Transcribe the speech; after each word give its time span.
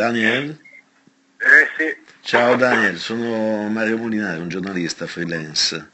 Daniel? 0.00 0.58
Eh 1.36 1.68
sì, 1.76 1.94
Ciao 2.22 2.56
Daniel, 2.56 2.96
sono 2.96 3.68
Mario 3.68 3.98
Molinari, 3.98 4.40
un 4.40 4.48
giornalista 4.48 5.06
freelance. 5.06 5.90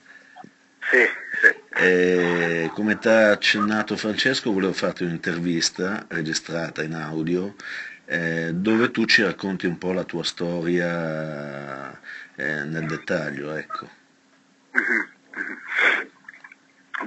sì, 0.78 1.08
sì. 1.40 1.54
E 1.82 2.70
come 2.72 2.98
ti 3.00 3.08
ha 3.08 3.32
accennato 3.32 3.96
Francesco, 3.96 4.52
volevo 4.52 4.72
farti 4.72 5.02
un'intervista 5.02 6.04
registrata 6.06 6.84
in 6.84 6.94
audio 6.94 7.56
eh, 8.04 8.52
dove 8.54 8.92
tu 8.92 9.06
ci 9.06 9.24
racconti 9.24 9.66
un 9.66 9.76
po' 9.76 9.90
la 9.90 10.04
tua 10.04 10.22
storia 10.22 11.90
eh, 12.36 12.62
nel 12.62 12.86
dettaglio, 12.86 13.56
ecco. 13.56 13.88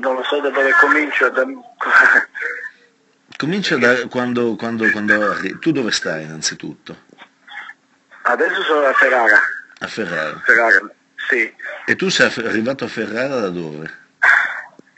Non 0.01 0.15
lo 0.15 0.23
so 0.23 0.41
da 0.41 0.49
dove 0.49 0.71
comincio. 0.81 1.29
Da... 1.29 1.45
Comincia 3.39 3.77
da 3.77 4.05
quando, 4.09 4.57
quando, 4.57 4.91
quando 4.91 5.31
arri- 5.31 5.57
Tu 5.59 5.71
dove 5.71 5.91
stai 5.91 6.23
innanzitutto? 6.25 7.03
Adesso 8.23 8.61
sono 8.63 8.85
a 8.85 8.91
Ferrara. 8.93 9.39
A 9.79 9.87
Ferrara. 9.87 10.37
Ferrara, 10.45 10.91
sì, 11.29 11.53
E 11.85 11.95
tu 11.95 12.09
sei 12.09 12.29
arrivato 12.45 12.83
a 12.83 12.89
Ferrara 12.89 13.39
da 13.39 13.47
dove? 13.47 13.89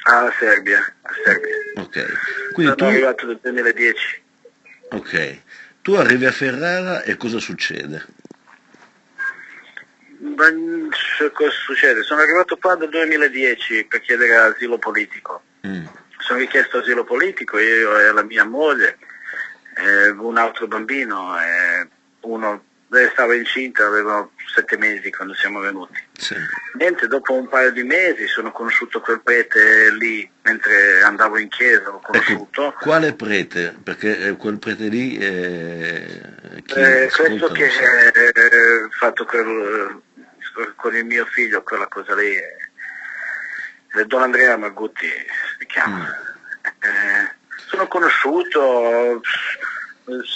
alla 0.06 0.34
Serbia. 0.40 0.80
A 1.04 1.12
Serbia. 1.24 1.56
Ok. 1.76 2.52
Quindi 2.54 2.74
Sono 2.74 2.76
tu, 2.76 2.84
arrivato 2.86 3.26
nel 3.28 3.40
2010. 3.44 4.24
ok. 4.90 5.42
Tu 5.84 5.94
arrivi 5.94 6.26
a 6.26 6.32
Ferrara 6.32 7.04
e 7.04 7.18
cosa 7.18 7.38
succede? 7.38 8.04
Ma 10.36 10.48
s- 10.48 11.32
cosa 11.32 11.52
succede? 11.52 12.02
Sono 12.02 12.22
arrivato 12.22 12.58
qua 12.58 12.74
nel 12.74 12.90
2010 12.90 13.86
per 13.86 14.02
chiedere 14.02 14.36
asilo 14.36 14.80
politico. 14.80 15.44
Mm, 15.68 15.86
Sono 16.32 16.44
richiesto 16.44 16.78
asilo 16.78 17.04
politico, 17.04 17.60
io 17.60 18.00
e 18.00 18.10
la 18.14 18.24
mia 18.24 18.46
moglie, 18.46 18.98
eh, 19.76 20.12
un 20.12 20.38
altro 20.38 20.66
bambino, 20.66 21.38
eh, 21.38 21.86
uno 22.22 22.64
lei 22.88 23.10
stava 23.12 23.36
incinta, 23.36 23.86
avevo 23.86 24.32
sette 24.54 24.78
mesi 24.78 25.12
quando 25.12 25.34
siamo 25.34 25.60
venuti. 25.60 26.02
sì. 26.18 26.36
Niente, 26.78 27.08
dopo 27.08 27.34
un 27.34 27.50
paio 27.50 27.72
di 27.74 27.84
mesi 27.84 28.28
sono 28.28 28.54
conosciuto 28.54 29.02
quel 29.02 29.20
prete 29.22 29.92
lì, 29.92 30.30
mentre 30.44 31.02
andavo 31.02 31.38
in 31.38 31.50
chiesa, 31.50 31.90
l'ho 31.90 31.98
Ecco, 31.98 32.12
conosciuto. 32.12 32.76
quale 32.80 33.14
prete? 33.14 33.76
Perché 33.84 34.18
eh, 34.28 34.36
quel 34.38 34.58
prete 34.58 34.88
lì 34.88 35.18
eh, 35.18 36.22
Eh, 36.76 37.06
ascolta 37.08 37.10
questo 37.28 37.48
lo 37.48 37.52
che 37.52 37.66
ha 37.66 38.88
fatto 38.92 39.26
quel- 39.26 40.02
con 40.78 40.96
il 40.96 41.04
mio 41.04 41.26
figlio, 41.26 41.62
quella 41.62 41.88
cosa 41.88 42.16
lì, 42.16 42.36
eh, 42.36 44.06
Don 44.06 44.22
Andrea 44.22 44.56
Magutti 44.56 45.06
si 45.60 45.66
chiama. 45.66 45.98
Mm. 45.98 46.30
Sono 47.82 47.88
conosciuto, 47.88 49.22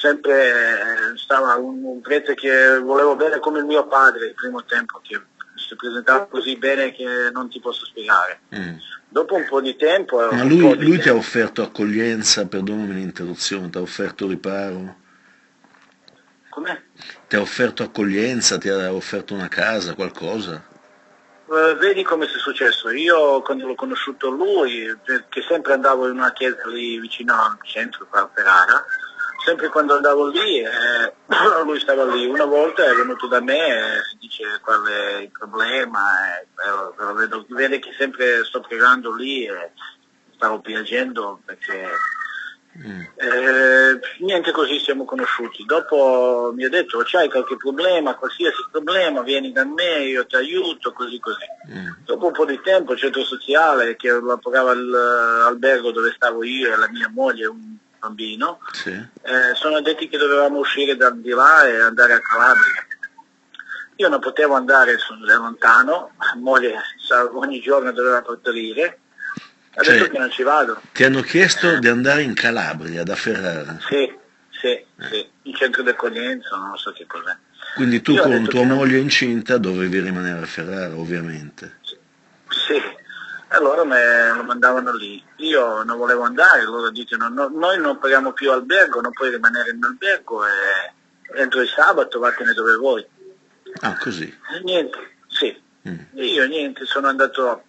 sempre 0.01 1.13
stava 1.15 1.53
un, 1.55 1.83
un 1.83 2.01
prete 2.01 2.33
che 2.33 2.79
volevo 2.79 3.15
bene 3.15 3.37
come 3.37 3.59
il 3.59 3.65
mio 3.65 3.85
padre 3.85 4.27
il 4.27 4.33
primo 4.33 4.63
tempo, 4.63 4.99
che 5.03 5.21
si 5.55 5.75
presentava 5.75 6.25
così 6.25 6.57
bene 6.57 6.91
che 6.91 7.29
non 7.31 7.47
ti 7.47 7.59
posso 7.59 7.85
spiegare. 7.85 8.39
Mm. 8.55 8.77
Dopo 9.07 9.35
un 9.35 9.45
po' 9.47 9.61
di 9.61 9.75
tempo... 9.75 10.27
Ma 10.31 10.43
lui, 10.43 10.75
lui 10.75 10.95
ti 10.95 11.01
ha 11.01 11.03
tempo- 11.03 11.19
offerto 11.19 11.61
accoglienza, 11.61 12.47
perdonami 12.47 12.95
l'interruzione, 12.95 13.69
ti 13.69 13.77
ha 13.77 13.81
offerto 13.81 14.27
riparo? 14.27 14.95
Com'è? 16.49 16.81
Ti 17.27 17.35
ha 17.35 17.41
offerto 17.41 17.83
accoglienza, 17.83 18.57
ti 18.57 18.69
ha 18.69 18.91
offerto 18.91 19.35
una 19.35 19.49
casa, 19.49 19.93
qualcosa? 19.93 20.63
Eh, 21.47 21.75
vedi 21.75 22.03
come 22.03 22.25
è 22.25 22.27
successo? 22.27 22.89
Io 22.89 23.41
quando 23.41 23.67
l'ho 23.67 23.75
conosciuto 23.75 24.29
lui, 24.29 24.85
eh, 24.85 24.97
che 25.29 25.43
sempre 25.47 25.73
andavo 25.73 26.07
in 26.07 26.17
una 26.17 26.33
chiesa 26.33 26.67
lì 26.67 26.99
vicino 26.99 27.33
al 27.33 27.57
centro, 27.63 28.07
a 28.09 28.29
Ferrara, 28.33 28.83
sempre 29.45 29.69
quando 29.69 29.93
andavo 29.95 30.27
lì, 30.29 30.61
eh, 30.61 31.13
lui 31.63 31.79
stava 31.79 32.03
lì. 32.05 32.25
Una 32.25 32.45
volta 32.45 32.83
è 32.83 32.93
venuto 32.95 33.27
da 33.27 33.41
me 33.41 33.57
e 33.67 34.03
si 34.09 34.17
dice 34.19 34.59
qual 34.61 34.83
è 34.87 35.17
il 35.17 35.29
problema, 35.29 36.01
eh, 36.39 36.47
però- 36.55 36.91
però 36.93 37.13
vedo- 37.13 37.45
vede 37.49 37.77
che 37.77 37.93
sempre 37.95 38.43
sto 38.43 38.61
pregando 38.61 39.13
lì 39.13 39.45
e 39.45 39.71
stavo 40.33 40.59
piangendo 40.61 41.41
perché 41.45 41.89
Mm. 42.77 43.01
eh, 43.15 43.99
niente 44.19 44.51
così 44.51 44.79
siamo 44.79 45.05
conosciuti. 45.05 45.63
Dopo 45.65 46.51
mi 46.53 46.65
ha 46.65 46.69
detto 46.69 47.01
c'hai 47.05 47.29
qualche 47.29 47.55
problema, 47.55 48.15
qualsiasi 48.15 48.57
problema, 48.69 49.21
vieni 49.21 49.51
da 49.53 49.63
me, 49.63 50.03
io 50.03 50.25
ti 50.25 50.35
aiuto, 50.35 50.91
così 50.91 51.17
così. 51.19 51.45
Mm. 51.71 51.89
Dopo 52.03 52.27
un 52.27 52.33
po' 52.33 52.45
di 52.45 52.59
tempo 52.61 52.91
il 52.93 52.99
centro 52.99 53.23
sociale 53.23 53.95
che 53.95 54.09
lavorava 54.09 54.71
all'albergo 54.71 55.91
dove 55.91 56.11
stavo 56.15 56.43
io 56.43 56.73
e 56.73 56.75
la 56.75 56.89
mia 56.89 57.09
moglie 57.09 57.45
e 57.45 57.47
un 57.47 57.77
bambino, 57.97 58.59
Sì. 58.73 58.89
eh, 58.91 59.53
sono 59.53 59.79
detti 59.81 60.09
che 60.09 60.17
dovevamo 60.17 60.59
uscire 60.59 60.95
da 60.97 61.09
di 61.11 61.29
là 61.29 61.65
e 61.65 61.79
andare 61.79 62.13
a 62.13 62.19
Calabria. 62.19 62.85
Io 63.97 64.09
non 64.09 64.19
potevo 64.19 64.55
andare, 64.55 64.97
sono 64.97 65.25
lontano, 65.25 66.11
la 66.19 66.35
moglie 66.35 66.75
ogni 67.35 67.61
giorno 67.61 67.93
doveva 67.93 68.21
partorire, 68.21 68.99
ha 69.75 69.83
Cioè- 69.83 70.09
che 70.09 70.17
non 70.17 70.31
ci 70.31 70.43
vado. 70.43 70.81
Ti 70.93 71.03
hanno 71.03 71.21
chiesto 71.21 71.77
di 71.79 71.87
andare 71.87 72.21
in 72.23 72.33
Calabria, 72.33 73.03
da 73.03 73.15
Ferrara. 73.15 73.77
Sì, 73.87 74.13
sì, 74.49 74.83
sì, 75.09 75.29
in 75.43 75.55
centro 75.55 75.83
di 75.83 75.89
accoglienza, 75.89 76.55
non 76.55 76.77
so 76.77 76.91
che 76.91 77.05
cos'è. 77.05 77.35
Quindi 77.75 78.01
tu 78.01 78.13
Io 78.13 78.21
con 78.23 78.43
tua 78.47 78.61
che 78.61 78.65
non- 78.65 78.77
moglie 78.77 78.97
incinta 78.99 79.57
dovevi 79.57 79.99
rimanere 79.99 80.41
a 80.41 80.45
Ferrara, 80.45 80.95
ovviamente. 80.95 81.79
Sì, 82.47 82.81
allora 83.49 83.83
me 83.83 84.33
lo 84.33 84.43
mandavano 84.43 84.93
lì. 84.95 85.21
Io 85.37 85.83
non 85.83 85.97
volevo 85.97 86.23
andare, 86.23 86.63
loro 86.63 86.89
dicono 86.89 87.27
no, 87.27 87.49
noi 87.53 87.77
non 87.79 87.99
paghiamo 87.99 88.31
più 88.31 88.51
albergo, 88.51 89.01
non 89.01 89.11
puoi 89.11 89.29
rimanere 89.31 89.71
in 89.71 89.83
albergo 89.83 90.45
e 90.45 90.49
entro 91.41 91.61
il 91.61 91.67
sabato 91.67 92.19
vattene 92.19 92.53
dove 92.53 92.75
vuoi. 92.75 93.05
Ah, 93.81 93.97
così. 93.97 94.23
E 94.55 94.61
niente, 94.63 95.15
sì. 95.27 95.61
Mm. 95.87 95.97
Io 96.13 96.47
niente, 96.47 96.85
sono 96.85 97.07
andato 97.07 97.63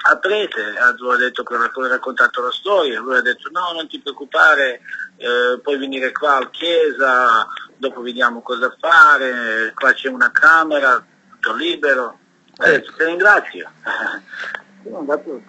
a 0.00 0.16
Prete, 0.16 0.74
ho 1.00 1.16
detto 1.16 1.42
che 1.42 1.54
ho 1.54 1.86
raccontato 1.88 2.42
la 2.42 2.50
storia, 2.52 3.00
lui 3.00 3.16
ha 3.16 3.20
detto 3.20 3.50
no, 3.50 3.72
non 3.74 3.88
ti 3.88 4.00
preoccupare, 4.00 4.80
eh, 5.16 5.58
puoi 5.62 5.76
venire 5.78 6.12
qua 6.12 6.36
a 6.36 6.50
chiesa, 6.50 7.46
dopo 7.76 8.00
vediamo 8.00 8.40
cosa 8.40 8.74
fare, 8.80 9.72
qua 9.74 9.92
c'è 9.92 10.08
una 10.08 10.30
camera, 10.30 11.04
tutto 11.30 11.54
libero. 11.54 12.18
Ho 12.60 12.64
detto, 12.64 12.92
ti 12.96 13.04
ringrazio. 13.04 13.70
Sono 14.82 14.98
andato 14.98 15.42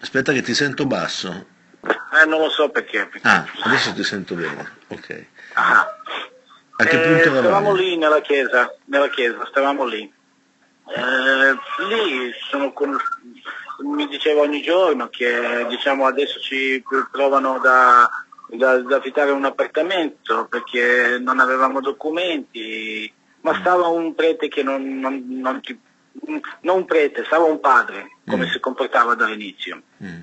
Aspetta 0.00 0.32
che 0.32 0.42
ti 0.42 0.54
sento 0.54 0.86
basso. 0.86 1.46
eh, 1.82 2.24
non 2.26 2.40
lo 2.40 2.48
so 2.50 2.68
perché. 2.70 3.06
perché- 3.06 3.26
Ah, 3.28 3.44
adesso 3.64 3.92
ti 3.92 4.04
sento 4.04 4.34
bene. 4.34 4.70
Ok. 4.88 5.26
Ah. 5.54 5.86
A 6.76 6.84
che 6.84 6.96
Eh, 7.00 7.06
punto 7.06 7.22
stavamo 7.22 7.38
eravamo? 7.48 7.72
lì 7.74 7.96
nella 7.96 8.20
chiesa, 8.20 8.72
nella 8.86 9.08
chiesa, 9.08 9.44
stavamo 9.46 9.84
lì. 9.84 10.12
Eh, 10.86 11.84
lì 11.88 12.30
sono 12.50 12.72
con- 12.72 12.96
mi 13.80 14.06
diceva 14.06 14.42
ogni 14.42 14.62
giorno 14.62 15.08
che 15.08 15.66
diciamo 15.68 16.06
adesso 16.06 16.38
ci 16.40 16.82
provano 17.10 17.58
da, 17.58 18.08
da, 18.48 18.78
da 18.78 18.96
affittare 18.96 19.30
un 19.30 19.44
appartamento 19.44 20.46
perché 20.48 21.18
non 21.20 21.40
avevamo 21.40 21.80
documenti, 21.80 23.12
ma 23.40 23.54
stava 23.58 23.88
un 23.88 24.14
prete 24.14 24.48
che 24.48 24.62
non, 24.62 24.98
non, 25.00 25.24
non 25.28 25.60
non 26.60 26.76
un 26.76 26.84
prete, 26.84 27.24
stava 27.24 27.44
un 27.44 27.58
padre, 27.58 28.18
come 28.26 28.46
Mm. 28.46 28.50
si 28.50 28.60
comportava 28.60 29.14
dall'inizio. 29.14 29.82
Mm. 30.02 30.20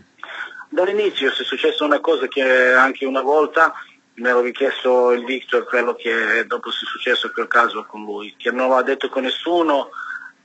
Dall'inizio 0.70 1.30
se 1.32 1.42
è 1.42 1.46
successo 1.46 1.84
una 1.84 2.00
cosa 2.00 2.28
che 2.28 2.72
anche 2.72 3.06
una 3.06 3.22
volta 3.22 3.74
me 4.14 4.32
l'ho 4.32 4.40
richiesto 4.40 5.12
il 5.12 5.26
Victor, 5.26 5.66
quello 5.66 5.94
che 5.96 6.46
dopo 6.48 6.72
si 6.72 6.86
è 6.86 6.88
successo 6.88 7.30
quel 7.32 7.48
caso 7.48 7.84
con 7.86 8.04
lui, 8.06 8.34
che 8.38 8.52
non 8.52 8.70
l'ha 8.70 8.82
detto 8.84 9.10
con 9.10 9.24
nessuno, 9.24 9.90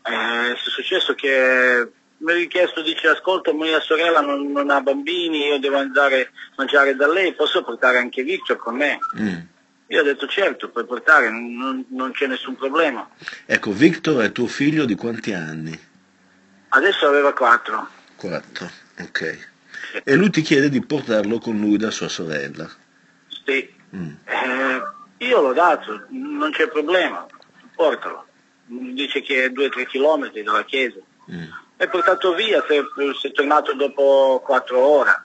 eh, 0.09 0.53
è 0.53 0.57
successo 0.57 1.15
che 1.15 1.91
mi 2.19 2.33
ha 2.33 2.35
richiesto, 2.35 2.83
dice 2.83 3.09
ascolta 3.09 3.53
mia 3.53 3.81
sorella 3.81 4.21
non, 4.21 4.51
non 4.51 4.71
ha 4.71 4.81
bambini, 4.81 5.47
io 5.47 5.59
devo 5.59 5.79
andare 5.79 6.23
a 6.23 6.29
mangiare 6.57 6.95
da 6.95 7.07
lei, 7.07 7.35
posso 7.35 7.63
portare 7.63 7.99
anche 7.99 8.23
Victor 8.23 8.57
con 8.57 8.77
me? 8.77 8.99
Mm. 9.21 9.39
Io 9.89 10.01
ho 10.01 10.05
detto 10.05 10.27
certo, 10.27 10.71
puoi 10.71 10.85
portare, 10.85 11.31
non, 11.31 11.85
non 11.91 12.11
c'è 12.13 12.27
nessun 12.27 12.57
problema. 12.57 13.09
Ecco, 13.45 13.71
Victor 13.71 14.25
è 14.25 14.33
tuo 14.33 14.47
figlio 14.47 14.85
di 14.85 14.97
quanti 14.97 15.33
anni? 15.33 15.79
Adesso 16.71 17.07
aveva 17.07 17.33
quattro. 17.33 17.89
Quattro. 18.17 18.69
Ok. 18.99 19.49
E 20.03 20.15
lui 20.15 20.31
ti 20.31 20.43
chiede 20.43 20.69
di 20.69 20.85
portarlo 20.85 21.39
con 21.39 21.59
lui 21.59 21.77
da 21.77 21.93
sua 21.93 22.09
sorella. 22.09 22.69
Sì. 23.45 23.73
Mm. 23.95 24.15
Eh, 24.25 24.83
io 25.25 25.41
l'ho 25.41 25.53
dato, 25.53 26.07
non 26.09 26.51
c'è 26.51 26.67
problema, 26.69 27.25
portalo. 27.75 28.26
Dice 28.69 29.23
che 29.23 29.45
è 29.45 29.49
2-3 29.51 29.87
chilometri 29.87 30.43
dalla 30.43 30.65
chiesa. 30.65 30.99
Mm. 31.31 31.45
È 31.77 31.89
portato 31.89 32.35
via, 32.35 32.65
si 32.69 32.75
è, 32.75 32.83
si 33.21 33.27
è 33.29 33.33
tornato 33.33 33.75
dopo 33.75 34.43
4 34.45 34.79
ore. 34.79 35.25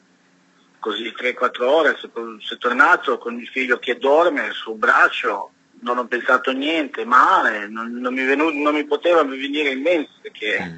Così 0.80 1.14
3-4 1.16 1.64
ore 1.64 1.98
si 2.00 2.06
è, 2.08 2.10
si 2.46 2.54
è 2.54 2.58
tornato 2.58 3.18
con 3.18 3.40
il 3.40 3.48
figlio 3.48 3.78
che 3.80 3.98
dorme 3.98 4.52
sul 4.52 4.78
braccio, 4.78 5.52
non 5.82 5.98
ho 5.98 6.06
pensato 6.08 6.52
niente, 6.52 7.06
male, 7.06 7.68
non, 7.68 7.92
non 7.94 8.14
mi, 8.14 8.24
venu- 8.24 8.54
non 8.54 8.74
mi 8.74 8.86
poteva 8.86 9.24
venire 9.24 9.70
in 9.70 9.82
mente 9.82 10.12
perché... 10.22 10.60
Mm. 10.64 10.78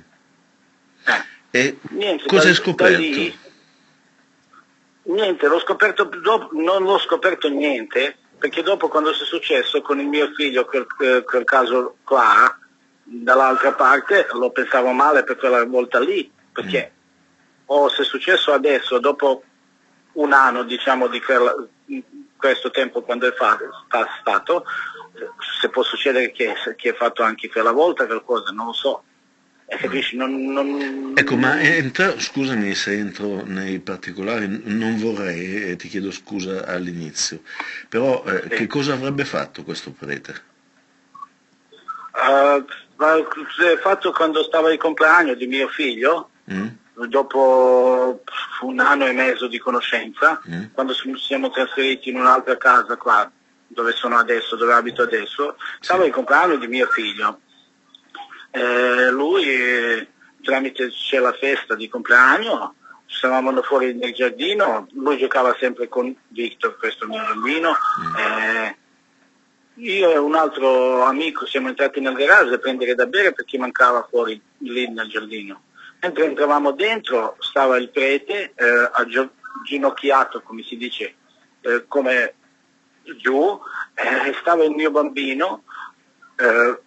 eh, 1.05 1.23
E 1.59 1.77
Niente, 1.89 2.25
cosa 2.27 2.47
hai 2.47 2.53
scoperto? 2.53 2.97
lì- 2.99 3.37
niente, 5.03 5.47
l'ho 5.47 5.59
scoperto 5.59 6.03
dopo, 6.05 6.49
non 6.53 6.83
l'ho 6.83 6.97
scoperto 6.99 7.49
niente, 7.49 8.17
perché 8.43 8.61
dopo 8.61 8.89
quando 8.89 9.11
è 9.11 9.13
successo 9.13 9.81
con 9.81 10.01
il 10.01 10.07
mio 10.07 10.33
figlio 10.33 10.65
quel, 10.65 10.85
quel 11.23 11.45
caso 11.45 11.95
qua, 12.03 12.53
dall'altra 13.01 13.71
parte 13.71 14.27
lo 14.33 14.51
pensavo 14.51 14.91
male 14.91 15.23
per 15.23 15.37
quella 15.37 15.63
volta 15.63 15.97
lì, 16.01 16.29
perché 16.51 16.91
mm. 16.93 17.63
o 17.67 17.87
se 17.87 18.01
è 18.01 18.05
successo 18.05 18.51
adesso, 18.51 18.99
dopo 18.99 19.43
un 20.15 20.33
anno 20.33 20.63
diciamo 20.63 21.07
di 21.07 21.21
quella, 21.21 21.55
questo 22.35 22.69
tempo 22.69 23.01
quando 23.03 23.29
è 23.29 23.33
stato, 24.19 24.65
se 25.61 25.69
può 25.69 25.81
succedere 25.81 26.33
che, 26.33 26.53
che 26.75 26.89
è 26.89 26.93
fatto 26.93 27.23
anche 27.23 27.49
quella 27.49 27.71
volta 27.71 28.05
qualcosa, 28.05 28.51
non 28.51 28.65
lo 28.65 28.73
so. 28.73 29.03
Capisci? 29.77 30.15
Non, 30.15 30.51
non... 30.51 31.13
Ecco, 31.15 31.35
ma 31.35 31.59
entra, 31.61 32.19
scusami 32.19 32.73
se 32.75 32.97
entro 32.97 33.43
nei 33.45 33.79
particolari, 33.79 34.61
non 34.65 34.97
vorrei, 34.97 35.69
e 35.69 35.75
ti 35.75 35.87
chiedo 35.87 36.11
scusa 36.11 36.65
all'inizio, 36.65 37.41
però 37.89 38.23
eh, 38.25 38.41
sì. 38.43 38.49
che 38.49 38.67
cosa 38.67 38.93
avrebbe 38.93 39.25
fatto 39.25 39.63
questo 39.63 39.91
prete? 39.91 40.51
Uh, 42.13 42.63
fatto 43.81 44.11
quando 44.11 44.43
stava 44.43 44.71
il 44.71 44.77
compleanno 44.77 45.33
di 45.33 45.47
mio 45.47 45.67
figlio, 45.67 46.29
mm. 46.51 46.67
dopo 47.07 48.21
un 48.61 48.79
anno 48.79 49.05
e 49.05 49.11
mezzo 49.13 49.47
di 49.47 49.57
conoscenza, 49.57 50.41
mm. 50.49 50.65
quando 50.73 50.93
siamo 51.17 51.49
trasferiti 51.49 52.09
in 52.09 52.17
un'altra 52.17 52.57
casa 52.57 52.95
qua, 52.97 53.29
dove 53.67 53.91
sono 53.93 54.17
adesso, 54.17 54.55
dove 54.55 54.73
abito 54.73 55.01
adesso, 55.01 55.57
stava 55.79 56.01
sì. 56.01 56.07
il 56.07 56.13
compleanno 56.13 56.55
di 56.55 56.67
mio 56.67 56.87
figlio 56.87 57.39
eh, 58.55 59.09
lui 59.09 60.07
tramite 60.43 60.89
c'è 60.89 61.17
la 61.17 61.33
festa 61.33 61.73
di 61.73 61.87
compleanno, 61.87 62.75
stavamo 63.07 63.59
fuori 63.63 63.95
nel 63.95 64.13
giardino, 64.13 64.87
lui 64.91 65.17
giocava 65.17 65.55
sempre 65.59 65.87
con 65.87 66.15
Victor, 66.27 66.77
questo 66.77 67.07
mio 67.07 67.23
bambino, 67.23 67.71
mm. 67.71 68.15
eh, 68.15 68.77
io 69.75 70.11
e 70.11 70.17
un 70.17 70.35
altro 70.35 71.01
amico 71.01 71.47
siamo 71.47 71.69
entrati 71.69 71.99
nel 71.99 72.13
garage 72.13 72.53
a 72.53 72.59
prendere 72.59 72.93
da 72.93 73.07
bere 73.07 73.33
perché 73.33 73.57
mancava 73.57 74.05
fuori 74.07 74.39
lì 74.59 74.87
nel 74.87 75.07
giardino. 75.07 75.63
Mentre 76.01 76.25
entravamo 76.25 76.73
dentro 76.73 77.37
stava 77.39 77.77
il 77.77 77.89
prete 77.89 78.53
eh, 78.53 78.89
ginocchiato, 79.65 80.41
come 80.41 80.61
si 80.61 80.77
dice, 80.77 81.15
eh, 81.61 81.85
come 81.87 82.35
giù, 83.17 83.59
eh, 83.95 84.33
stava 84.41 84.63
il 84.63 84.71
mio 84.71 84.91
bambino 84.91 85.63
eh, 86.35 86.81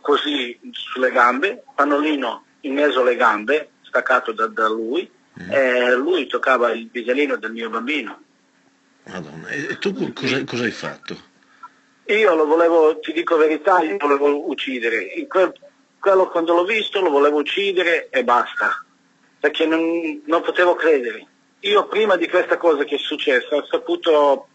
così 0.00 0.58
sulle 0.72 1.10
gambe, 1.10 1.64
pannolino 1.74 2.44
in 2.60 2.74
mezzo 2.74 3.00
alle 3.00 3.16
gambe, 3.16 3.70
staccato 3.82 4.32
da, 4.32 4.46
da 4.46 4.68
lui, 4.68 5.08
mm. 5.40 5.50
e 5.50 5.94
lui 5.94 6.26
toccava 6.26 6.72
il 6.72 6.88
piselino 6.88 7.36
del 7.36 7.52
mio 7.52 7.70
bambino. 7.70 8.22
Madonna, 9.04 9.48
e 9.48 9.78
tu 9.78 10.12
cosa, 10.12 10.42
cosa 10.44 10.64
hai 10.64 10.70
fatto? 10.70 11.32
Io 12.06 12.34
lo 12.34 12.46
volevo, 12.46 12.98
ti 13.00 13.12
dico 13.12 13.36
verità, 13.36 13.80
io 13.80 13.96
volevo 13.98 14.48
uccidere. 14.48 15.26
Quel, 15.26 15.52
quello 15.98 16.28
quando 16.28 16.54
l'ho 16.54 16.64
visto 16.64 17.00
lo 17.00 17.10
volevo 17.10 17.38
uccidere 17.38 18.08
e 18.10 18.24
basta, 18.24 18.84
perché 19.40 19.66
non, 19.66 20.22
non, 20.26 20.42
potevo 20.42 20.74
credere. 20.74 21.26
Io 21.60 21.86
prima 21.86 22.16
di 22.16 22.28
questa 22.28 22.56
cosa 22.58 22.84
che 22.84 22.96
è 22.96 22.98
successa, 22.98 23.56
ho 23.56 23.64
saputo 23.66 24.48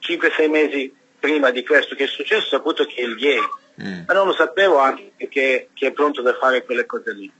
5-6 0.00 0.48
mesi 0.48 0.94
prima 1.18 1.50
di 1.50 1.64
questo 1.64 1.94
che 1.94 2.04
è 2.04 2.06
successo, 2.06 2.46
ho 2.46 2.58
saputo 2.58 2.84
che 2.86 2.96
è 2.96 3.04
il 3.04 3.16
gay 3.16 3.40
mm. 3.82 4.02
ma 4.06 4.14
non 4.14 4.26
lo 4.26 4.32
sapevo 4.32 4.78
anche 4.78 5.12
che, 5.28 5.68
che, 5.72 5.86
è 5.86 5.92
pronto 5.92 6.22
da 6.22 6.34
fare 6.34 6.64
quelle 6.64 6.86
cose 6.86 7.12
lì. 7.12 7.30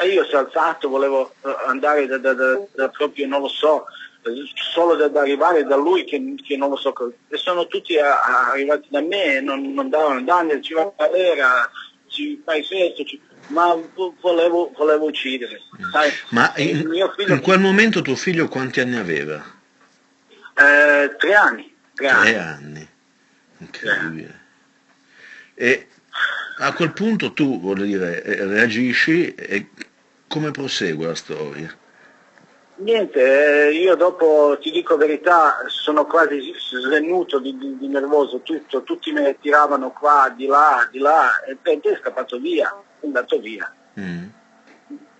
E 0.00 0.08
io 0.08 0.26
è 0.26 0.36
alzato, 0.36 0.88
volevo 0.88 1.34
eh, 1.44 1.54
andare 1.66 2.06
da, 2.06 2.18
da, 2.18 2.32
da, 2.32 2.60
da 2.74 2.88
proprio, 2.88 3.26
non 3.26 3.40
lo 3.40 3.48
so, 3.48 3.86
solo 4.72 4.94
da, 4.96 5.20
arrivare 5.20 5.64
da 5.64 5.76
lui 5.76 6.04
che, 6.04 6.34
che, 6.44 6.56
non 6.56 6.70
lo 6.70 6.76
so, 6.76 6.92
e 7.28 7.36
sono 7.36 7.66
tutti 7.66 7.98
a, 7.98 8.20
a 8.20 8.50
arrivati 8.50 8.88
da 8.90 9.00
me 9.00 9.36
e 9.36 9.40
non, 9.40 9.72
non 9.72 9.88
davano 9.88 10.20
Daniel, 10.22 10.62
ci 10.62 10.74
va 10.74 10.82
a 10.82 10.92
Valera, 10.96 11.70
ci 12.08 12.40
fai 12.44 12.64
questo, 12.66 13.04
ci... 13.04 13.20
ma 13.48 13.76
volevo, 14.20 14.72
volevo 14.76 15.06
uccidere. 15.06 15.60
Sai? 15.92 16.10
Ma 16.30 16.52
in, 16.56 16.78
figlio... 16.78 17.14
in, 17.26 17.40
quel 17.40 17.60
momento 17.60 18.02
tuo 18.02 18.16
figlio 18.16 18.48
quanti 18.48 18.80
anni 18.80 18.96
aveva? 18.96 19.42
Eh, 20.54 21.14
tre 21.16 21.34
anni. 21.34 21.74
Tre, 21.94 22.08
tre 22.08 22.16
anni. 22.16 22.34
anni. 22.36 22.88
Incredibile. 23.58 24.46
E 25.60 25.88
a 26.60 26.72
quel 26.72 26.92
punto 26.92 27.32
tu, 27.32 27.60
voglio 27.60 27.82
dire, 27.82 28.22
eh, 28.22 28.46
reagisci 28.46 29.34
e 29.34 29.70
come 30.28 30.52
prosegue 30.52 31.06
la 31.06 31.16
storia? 31.16 31.76
Niente, 32.76 33.66
eh, 33.66 33.72
io 33.72 33.96
dopo 33.96 34.56
ti 34.60 34.70
dico 34.70 34.96
verità, 34.96 35.64
sono 35.66 36.06
quasi 36.06 36.54
svenuto 36.56 37.40
di, 37.40 37.58
di, 37.58 37.76
di, 37.76 37.88
nervoso, 37.88 38.40
tutto, 38.42 38.84
tutti 38.84 39.10
me 39.10 39.36
tiravano 39.40 39.90
qua, 39.90 40.32
di 40.36 40.46
là, 40.46 40.88
di 40.92 41.00
là, 41.00 41.42
e 41.42 41.58
te 41.60 41.80
è 41.80 41.98
scappato 42.00 42.38
via, 42.38 42.72
è 43.00 43.06
andato 43.06 43.40
via. 43.40 43.74
Mm. 43.98 44.26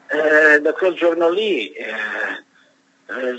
Eh, 0.07 0.61
da 0.61 0.73
quel 0.73 0.95
giorno 0.95 1.31
lì 1.31 1.73
eh, 1.73 1.85
eh, 3.07 3.37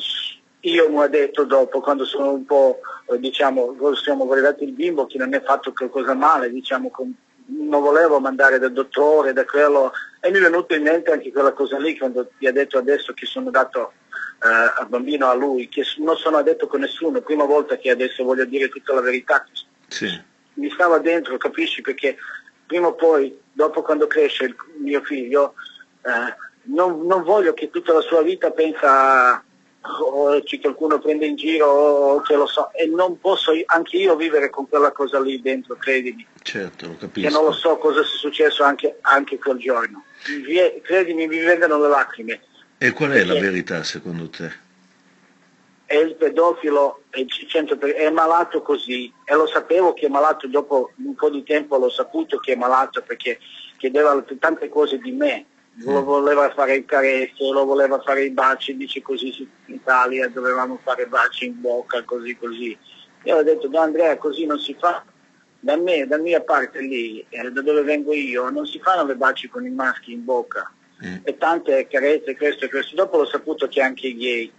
io 0.62 0.90
mi 0.90 1.00
ho 1.00 1.08
detto 1.08 1.46
dopo, 1.46 1.80
quando 1.80 2.06
sono 2.06 2.32
un 2.32 2.46
po', 2.46 2.80
eh, 3.10 3.20
diciamo, 3.20 3.76
siamo 3.96 4.30
arrivati 4.32 4.66
il 4.66 4.74
bimbo 4.74 5.06
che 5.06 5.18
non 5.18 5.34
è 5.34 5.42
fatto 5.42 5.72
qualcosa 5.72 6.14
male, 6.14 6.52
diciamo, 6.52 6.90
con, 6.90 7.14
non 7.46 7.82
volevo 7.82 8.20
mandare 8.20 8.60
dal 8.60 8.74
dottore, 8.74 9.34
da 9.34 9.46
quello, 9.46 9.92
e 10.20 10.30
mi 10.30 10.38
è 10.38 10.42
venuto 10.42 10.76
in 10.76 10.84
mente 10.84 11.12
anche 11.12 11.32
quella 11.32 11.54
cosa 11.54 11.78
lì 11.78 11.98
quando 11.98 12.30
ti 12.38 12.46
ha 12.46 12.52
detto 12.52 12.78
adesso 12.78 13.14
che 13.14 13.26
sono 13.26 13.50
dato 13.50 13.94
eh, 14.44 14.48
al 14.48 14.88
bambino 14.88 15.30
a 15.30 15.34
lui, 15.34 15.70
che 15.70 15.84
non 15.98 16.18
sono 16.18 16.38
addetto 16.38 16.68
con 16.68 16.82
nessuno, 16.82 17.22
prima 17.22 17.46
volta 17.46 17.78
che 17.78 17.90
adesso 17.90 18.24
voglio 18.24 18.46
dire 18.46 18.68
tutta 18.68 18.94
la 18.94 19.02
verità. 19.02 19.46
Sì. 19.88 20.28
Mi 20.56 20.70
stava 20.72 21.00
dentro, 21.00 21.38
capisci? 21.38 21.82
Perché 21.82 22.18
prima 22.66 22.88
o 22.88 22.96
poi, 22.96 23.40
dopo 23.54 23.82
quando 23.82 24.08
cresce 24.08 24.44
il 24.44 24.56
mio 24.80 25.02
figlio, 25.04 25.54
eh, 26.02 26.36
non, 26.64 27.06
non 27.06 27.24
voglio 27.24 27.54
che 27.54 27.70
tutta 27.70 27.94
la 27.94 28.02
sua 28.02 28.22
vita 28.22 28.52
pensa 28.52 29.42
o 29.82 30.42
ci 30.44 30.60
qualcuno 30.60 31.00
prende 31.00 31.26
in 31.26 31.36
giro 31.36 31.68
o 31.68 32.22
che 32.22 32.36
lo 32.36 32.46
so 32.46 32.72
e 32.74 32.86
non 32.86 33.20
posso 33.20 33.52
anche 33.66 33.98
io 33.98 34.16
vivere 34.16 34.50
con 34.50 34.68
quella 34.68 34.92
cosa 34.92 35.20
lì 35.20 35.40
dentro, 35.42 35.76
credimi. 35.76 36.26
Certo, 36.42 36.88
lo 36.88 36.98
capisco. 36.98 37.28
Che 37.28 37.34
non 37.34 37.46
lo 37.46 37.52
so 37.52 37.78
cosa 37.78 38.04
sia 38.04 38.18
successo 38.18 38.64
anche, 38.64 38.98
anche 39.02 39.38
quel 39.38 39.58
giorno. 39.58 40.04
credimi, 40.82 41.28
mi 41.28 41.40
vengono 41.40 41.80
le 41.82 41.88
lacrime. 41.88 42.42
E 42.78 42.92
qual 42.92 43.12
è 43.12 43.24
la 43.24 43.40
verità 43.40 43.84
secondo 43.84 44.30
te? 44.30 44.68
È 45.86 45.96
il 45.96 46.16
pedofilo, 46.16 47.04
è, 47.10 47.26
è 47.26 48.10
malato 48.12 48.62
così 48.62 49.12
e 49.26 49.34
lo 49.34 49.48
sapevo 49.48 49.94
che 49.94 50.06
è 50.06 50.10
malato 50.10 50.48
dopo 50.48 50.92
un 50.98 51.16
po' 51.16 51.30
di 51.30 51.44
tempo, 51.44 51.78
l'ho 51.78 51.90
saputo 51.90 52.38
che 52.38 52.54
è 52.54 52.56
malato 52.56 53.02
perché 53.02 53.40
chiedeva 53.78 54.24
tante 54.40 54.70
cose 54.70 55.00
di 55.00 55.12
me 55.12 55.46
lo 55.84 56.04
voleva 56.04 56.50
fare 56.52 56.76
il 56.76 56.86
carezzo, 56.86 57.52
lo 57.54 57.66
voleva 57.66 58.00
fare 58.02 58.26
i 58.26 58.32
baci, 58.32 58.76
dice 58.76 59.02
così 59.02 59.48
in 59.66 59.76
Italia 59.76 60.28
dovevamo 60.28 60.80
fare 60.84 61.06
baci 61.08 61.46
in 61.46 61.62
bocca, 61.62 62.04
così 62.04 62.36
così. 62.38 62.78
Io 63.24 63.38
ho 63.38 63.44
detto, 63.44 63.70
no 63.70 63.80
Andrea, 63.80 64.18
così 64.18 64.46
non 64.46 64.60
si 64.60 64.76
fa. 64.78 65.04
Da 65.62 65.76
me, 65.76 66.08
da 66.08 66.18
mia 66.18 66.42
parte 66.42 66.80
lì, 66.80 67.26
eh, 67.28 67.52
da 67.52 67.62
dove 67.62 67.82
vengo 67.84 68.14
io, 68.14 68.50
non 68.50 68.66
si 68.66 68.80
fanno 68.80 69.06
le 69.06 69.16
baci 69.16 69.50
con 69.50 69.66
i 69.66 69.70
maschi 69.70 70.14
in 70.14 70.24
bocca. 70.24 70.72
Mm. 71.06 71.18
E 71.24 71.38
tante 71.38 71.88
carezze, 71.88 72.36
questo 72.36 72.66
e 72.66 72.70
questo. 72.70 72.96
Dopo 72.96 73.18
l'ho 73.18 73.26
saputo 73.26 73.68
che 73.68 73.82
anche 73.82 74.08
i 74.08 74.18
gay. 74.18 74.52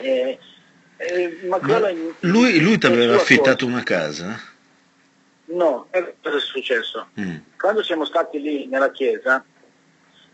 Eh, 0.00 0.38
eh, 0.96 1.40
ma 1.46 1.58
ma 1.60 1.90
lui, 2.20 2.60
lui 2.60 2.78
ti 2.78 2.86
aveva 2.86 3.16
affittato 3.16 3.64
cosa. 3.64 3.76
una 3.76 3.82
casa? 3.82 4.40
No, 5.46 5.86
e 5.90 6.14
cosa 6.22 6.36
è 6.36 6.40
successo? 6.40 7.08
Mm. 7.18 7.36
Quando 7.58 7.82
siamo 7.82 8.04
stati 8.04 8.40
lì 8.40 8.66
nella 8.66 8.90
chiesa, 8.90 9.44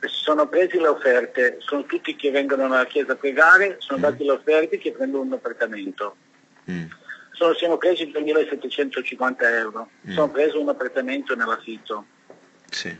si 0.00 0.22
sono 0.22 0.48
presi 0.48 0.78
le 0.78 0.88
offerte, 0.88 1.56
sono 1.60 1.84
tutti 1.84 2.14
che 2.16 2.30
vengono 2.30 2.64
alla 2.64 2.84
chiesa 2.84 3.12
a 3.12 3.16
pregare, 3.16 3.76
sono 3.78 3.98
mm. 3.98 4.02
dati 4.02 4.24
le 4.24 4.32
offerte 4.32 4.78
che 4.78 4.92
prendono 4.92 5.24
un 5.24 5.32
appartamento. 5.32 6.16
Mm. 6.70 6.84
Sono, 7.32 7.54
siamo 7.54 7.76
presi 7.76 8.06
2.750 8.06 9.34
euro, 9.42 9.90
mm. 10.06 10.12
sono 10.12 10.30
preso 10.30 10.60
un 10.60 10.68
appartamento 10.68 11.34
nell'affitto. 11.34 12.06
Sì. 12.70 12.96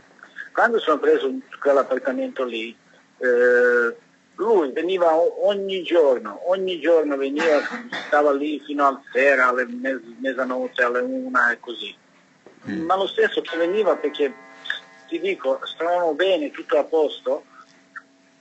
Quando 0.51 0.79
sono 0.79 0.99
preso 0.99 1.31
quell'appartamento 1.59 2.43
lì, 2.43 2.75
eh, 3.19 3.95
lui 4.35 4.71
veniva 4.71 5.15
ogni 5.15 5.83
giorno, 5.83 6.49
ogni 6.49 6.79
giorno 6.79 7.15
veniva, 7.15 7.61
stava 8.07 8.31
lì 8.33 8.59
fino 8.65 8.85
a 8.85 9.01
sera, 9.11 9.47
alle 9.47 9.65
mes- 9.65 10.01
mezzanotte, 10.19 10.83
alle 10.83 10.99
una 11.01 11.51
e 11.51 11.59
così. 11.59 11.95
Mm. 12.69 12.85
Ma 12.85 12.95
lo 12.95 13.07
stesso 13.07 13.41
che 13.41 13.57
veniva 13.57 13.95
perché 13.95 14.33
ti 15.07 15.19
dico, 15.19 15.59
stavamo 15.63 16.13
bene, 16.13 16.51
tutto 16.51 16.77
a 16.77 16.83
posto, 16.83 17.45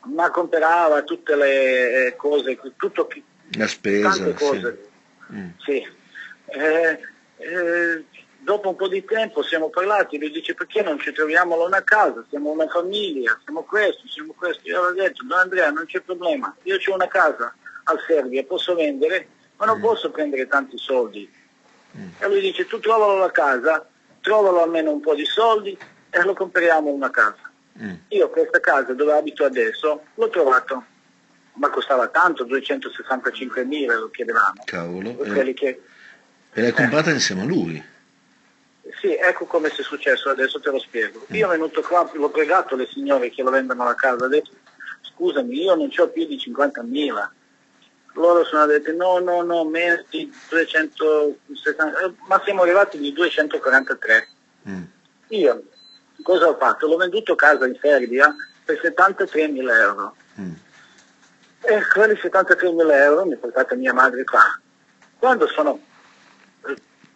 ma 0.04 0.30
comprava 0.30 1.02
tutte 1.02 1.34
le 1.36 2.06
eh, 2.06 2.16
cose, 2.16 2.58
tutto, 2.76 3.08
la 3.56 3.66
spesa, 3.66 4.10
tante 4.10 4.34
cose. 4.34 4.88
Sì. 5.28 5.34
Mm. 5.34 5.48
sì. 5.58 5.86
Eh, 6.48 7.00
eh, 7.38 8.04
dopo 8.38 8.68
un 8.68 8.76
po' 8.76 8.88
di 8.88 9.04
tempo 9.04 9.42
siamo 9.42 9.68
parlati, 9.68 10.18
lui 10.18 10.30
dice 10.30 10.54
perché 10.54 10.82
non 10.82 10.98
ci 10.98 11.12
troviamo 11.12 11.64
una 11.64 11.82
casa, 11.82 12.24
siamo 12.28 12.50
una 12.50 12.68
famiglia, 12.68 13.38
siamo 13.42 13.62
questo, 13.62 14.06
siamo 14.08 14.34
questo. 14.36 14.68
Io 14.68 14.80
avevo 14.80 15.02
detto, 15.02 15.24
no 15.24 15.34
Andrea 15.36 15.70
non 15.70 15.86
c'è 15.86 16.00
problema, 16.00 16.54
io 16.62 16.76
ho 16.76 16.94
una 16.94 17.08
casa 17.08 17.54
al 17.84 17.98
Serbia, 18.06 18.44
posso 18.44 18.74
vendere, 18.74 19.28
ma 19.56 19.66
non 19.66 19.78
mm. 19.78 19.82
posso 19.82 20.10
prendere 20.10 20.46
tanti 20.46 20.78
soldi. 20.78 21.28
Mm. 21.96 22.08
E 22.18 22.28
lui 22.28 22.40
dice 22.40 22.66
tu 22.66 22.78
trovalo 22.78 23.18
la 23.18 23.30
casa, 23.30 23.88
trovalo 24.20 24.62
almeno 24.62 24.92
un 24.92 25.00
po' 25.00 25.14
di 25.14 25.24
soldi 25.24 25.76
lo 26.24 26.34
compriamo 26.34 26.90
una 26.90 27.10
casa. 27.10 27.50
Mm. 27.82 27.94
Io 28.08 28.30
questa 28.30 28.60
casa 28.60 28.92
dove 28.94 29.12
abito 29.12 29.44
adesso 29.44 30.04
l'ho 30.14 30.30
trovato, 30.30 30.84
ma 31.54 31.68
costava 31.68 32.08
tanto, 32.08 32.44
265 32.44 33.64
mila 33.64 33.96
lo 33.96 34.10
chiedevamo. 34.10 34.62
Cavolo. 34.64 35.22
E, 35.22 35.54
che... 35.54 35.82
e 36.52 36.60
l'hai 36.60 36.72
comprata 36.72 37.10
eh. 37.10 37.14
insieme 37.14 37.42
a 37.42 37.44
lui? 37.44 37.84
Sì, 39.00 39.14
ecco 39.14 39.46
come 39.46 39.68
si 39.70 39.80
è 39.80 39.84
successo, 39.84 40.30
adesso 40.30 40.60
te 40.60 40.70
lo 40.70 40.78
spiego. 40.78 41.26
Io 41.28 41.46
mm. 41.46 41.50
venuto 41.50 41.82
qua, 41.82 42.08
l'ho 42.12 42.30
pregato 42.30 42.76
le 42.76 42.86
signore 42.86 43.30
che 43.30 43.42
lo 43.42 43.50
vendono 43.50 43.84
la 43.84 43.94
casa, 43.94 44.24
adesso 44.24 44.52
scusami, 45.02 45.62
io 45.62 45.74
non 45.74 45.90
ho 45.94 46.08
più 46.08 46.26
di 46.26 46.36
50.000. 46.36 47.28
Loro 48.14 48.44
sono 48.44 48.64
detto 48.64 48.92
no, 48.92 49.18
no, 49.18 49.42
no, 49.42 49.64
meno 49.64 50.02
di 50.08 50.32
260, 50.48 52.00
eh, 52.00 52.12
ma 52.28 52.40
siamo 52.44 52.62
arrivati 52.62 52.96
di 52.96 53.12
243. 53.12 54.28
Mm. 54.68 54.82
Io 55.28 55.64
cosa 56.22 56.48
ho 56.48 56.56
fatto? 56.56 56.86
L'ho 56.86 56.96
venduto 56.96 57.34
casa 57.34 57.66
in 57.66 57.76
Serbia 57.80 58.34
per 58.64 58.80
73.000 58.82 59.80
euro. 59.80 60.16
Mm. 60.40 60.52
E 61.60 61.82
quelli 61.92 62.14
73.000 62.14 62.92
euro 62.92 63.24
mi 63.26 63.34
ha 63.34 63.38
portato 63.38 63.74
mia 63.76 63.92
madre 63.92 64.24
qua. 64.24 64.60
Quando 65.18 65.46
sono 65.46 65.80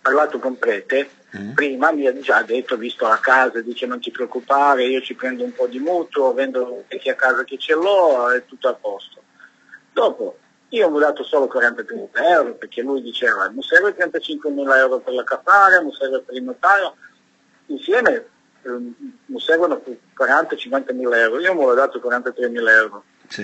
parlato 0.00 0.38
con 0.38 0.58
Prete, 0.58 1.10
mm. 1.36 1.52
prima 1.52 1.92
mi 1.92 2.06
ha 2.06 2.18
già 2.18 2.42
detto, 2.42 2.76
visto 2.76 3.06
la 3.06 3.18
casa, 3.20 3.60
dice 3.60 3.86
non 3.86 4.00
ti 4.00 4.10
preoccupare, 4.10 4.86
io 4.86 5.00
ci 5.00 5.14
prendo 5.14 5.44
un 5.44 5.52
po' 5.52 5.66
di 5.66 5.78
mutuo, 5.78 6.32
vendo 6.32 6.84
vecchia 6.88 7.14
casa 7.14 7.44
che 7.44 7.58
ce 7.58 7.74
l'ho, 7.74 8.30
è 8.30 8.44
tutto 8.44 8.68
a 8.68 8.74
posto. 8.74 9.22
Dopo, 9.92 10.38
io 10.70 10.88
ho 10.88 10.98
dato 10.98 11.24
solo 11.24 11.48
43 11.48 12.10
euro 12.28 12.54
perché 12.54 12.80
lui 12.80 13.02
diceva 13.02 13.48
non 13.48 13.62
serve 13.62 13.94
35 13.94 14.50
mila 14.50 14.78
euro 14.78 15.00
per 15.00 15.14
la 15.14 15.24
caffara, 15.24 15.80
non 15.80 15.92
serve 15.92 16.20
per 16.20 16.36
il 16.36 16.44
notaio, 16.44 16.94
insieme 17.66 18.26
eh, 18.62 18.68
non 18.68 19.40
servono 19.40 19.82
40-50 20.18 20.94
mila 20.94 21.18
euro, 21.18 21.40
io 21.40 21.54
mi 21.54 21.64
ho 21.64 21.74
dato 21.74 22.00
43 22.00 22.48
mila 22.48 22.72
euro. 22.72 23.04
Sì. 23.28 23.42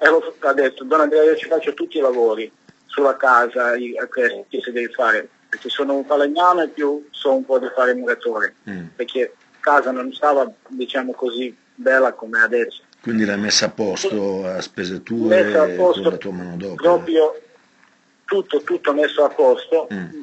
E 0.00 0.08
lo, 0.08 0.34
ha 0.38 0.52
detto, 0.52 0.84
Don 0.84 1.00
Andrea 1.00 1.22
io 1.22 1.36
ci 1.36 1.48
faccio 1.48 1.74
tutti 1.74 1.98
i 1.98 2.00
lavori 2.00 2.50
sulla 2.86 3.16
casa 3.16 3.72
che 3.74 4.60
si 4.62 4.70
deve 4.70 4.88
fare 4.88 5.28
perché 5.48 5.68
sono 5.68 5.96
un 5.96 6.04
falegname 6.04 6.64
e 6.64 6.68
più 6.68 7.06
so 7.10 7.34
un 7.34 7.44
po' 7.44 7.58
di 7.58 7.68
fare 7.74 7.94
muratore, 7.94 8.56
mm. 8.68 8.86
perché 8.96 9.34
casa 9.60 9.90
non 9.90 10.12
stava 10.12 10.50
diciamo 10.68 11.12
così 11.12 11.54
bella 11.74 12.12
come 12.12 12.40
adesso. 12.40 12.82
Quindi 13.00 13.24
l'hai 13.24 13.38
messa 13.38 13.66
a 13.66 13.70
posto 13.70 14.44
a 14.46 14.60
spese 14.60 15.02
tue 15.02 15.28
messa 15.28 15.62
a 15.62 15.68
posto, 15.68 16.02
con 16.02 16.12
la 16.12 16.18
tua 16.18 16.32
manodopera? 16.32 16.74
Proprio 16.74 17.40
tutto, 18.24 18.60
tutto 18.62 18.92
messo 18.92 19.24
a 19.24 19.28
posto, 19.30 19.88
mm. 19.92 20.20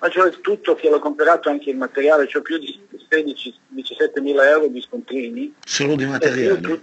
ma 0.00 0.08
cioè 0.10 0.30
tutto 0.40 0.74
che 0.74 0.90
l'ho 0.90 0.98
comprato 0.98 1.48
anche 1.48 1.70
il 1.70 1.76
materiale, 1.76 2.28
ho 2.32 2.42
più 2.42 2.58
di 2.58 2.85
16-17 3.10 4.20
mila 4.20 4.48
euro 4.48 4.68
di 4.68 4.80
scontrini. 4.80 5.54
Solo 5.64 5.94
di 5.96 6.04
materiale? 6.04 6.82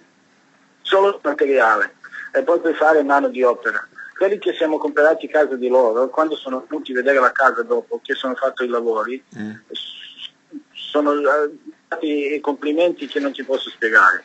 Solo 0.82 1.12
di 1.12 1.20
materiale 1.22 1.96
e 2.36 2.42
poi 2.42 2.60
per 2.60 2.76
fare 2.76 3.04
mano 3.04 3.30
di 3.30 3.44
opera 3.44 3.88
quelli 4.24 4.38
che 4.40 4.54
siamo 4.54 4.78
comprati 4.78 5.28
casa 5.28 5.56
di 5.56 5.68
loro, 5.68 6.10
quando 6.10 6.36
sono 6.36 6.66
venuti 6.68 6.92
a 6.92 6.96
vedere 6.96 7.20
la 7.20 7.32
casa 7.32 7.62
dopo 7.64 8.00
che 8.02 8.14
sono 8.14 8.36
fatto 8.36 8.64
i 8.64 8.68
lavori, 8.68 9.22
mm. 9.38 9.52
sono 10.72 11.14
stati 11.86 12.40
complimenti 12.40 13.08
che 13.08 13.20
non 13.20 13.34
ti 13.34 13.44
posso 13.44 13.70
spiegare. 13.70 14.24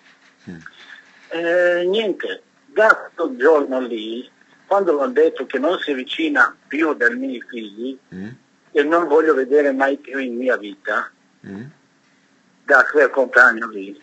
Mm. 0.49 0.59
Eh, 1.31 1.85
niente, 1.87 2.43
da 2.67 3.11
quel 3.15 3.37
giorno 3.37 3.81
lì, 3.81 4.31
quando 4.67 5.01
hanno 5.01 5.13
detto 5.13 5.47
che 5.47 5.59
non 5.59 5.79
si 5.79 5.91
avvicina 5.91 6.55
più 6.69 6.95
dai 6.95 7.17
miei 7.17 7.43
figli 7.49 7.99
mm. 8.15 8.29
e 8.71 8.83
non 8.85 9.09
voglio 9.09 9.35
vedere 9.35 9.73
mai 9.73 9.97
più 9.97 10.19
in 10.19 10.37
mia 10.37 10.57
vita, 10.57 11.11
mm. 11.45 11.65
Da 12.69 12.87
quel 12.93 13.09
compagno 13.09 13.67
lì, 13.69 13.99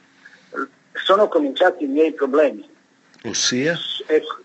sono 0.93 1.27
cominciati 1.27 1.83
i 1.83 1.87
miei 1.87 2.13
problemi. 2.13 2.67
Ossia? 3.23 3.77
Ecco, 4.07 4.39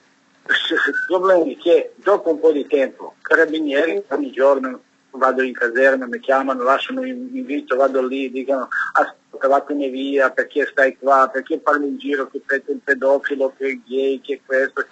è 0.45 1.57
che 1.59 1.95
dopo 1.97 2.31
un 2.31 2.39
po' 2.39 2.53
di 2.53 2.67
tempo, 2.67 3.15
carabinieri 3.23 4.03
ogni 4.09 4.31
giorno 4.31 4.83
vado 5.13 5.43
in 5.43 5.55
caserma, 5.55 6.07
mi 6.07 6.21
chiamano, 6.21 6.63
lasciano 6.63 7.01
un 7.01 7.07
invito, 7.07 7.77
vado 7.77 8.07
lì, 8.07 8.31
dicono 8.31 8.69
ascolta 8.93 9.49
vattene 9.49 9.89
via, 9.89 10.31
perché 10.31 10.69
stai 10.71 10.99
qua, 10.99 11.31
perché 11.33 11.59
parli 11.59 11.89
in 11.89 11.97
giro 11.97 12.29
che 12.29 12.43
sei 12.47 12.63
un 12.67 12.83
pedofilo, 12.85 13.55
che 13.57 13.69
è 13.69 13.79
gay, 13.89 14.21
che 14.21 14.35
è 14.35 14.41
questo. 14.45 14.85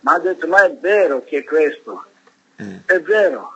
Ma 0.00 0.14
ha 0.14 0.18
detto, 0.18 0.48
ma 0.48 0.64
è 0.64 0.76
vero 0.80 1.22
che 1.22 1.38
è 1.38 1.44
questo, 1.44 2.04
mm. 2.60 2.76
è 2.86 3.00
vero, 3.00 3.52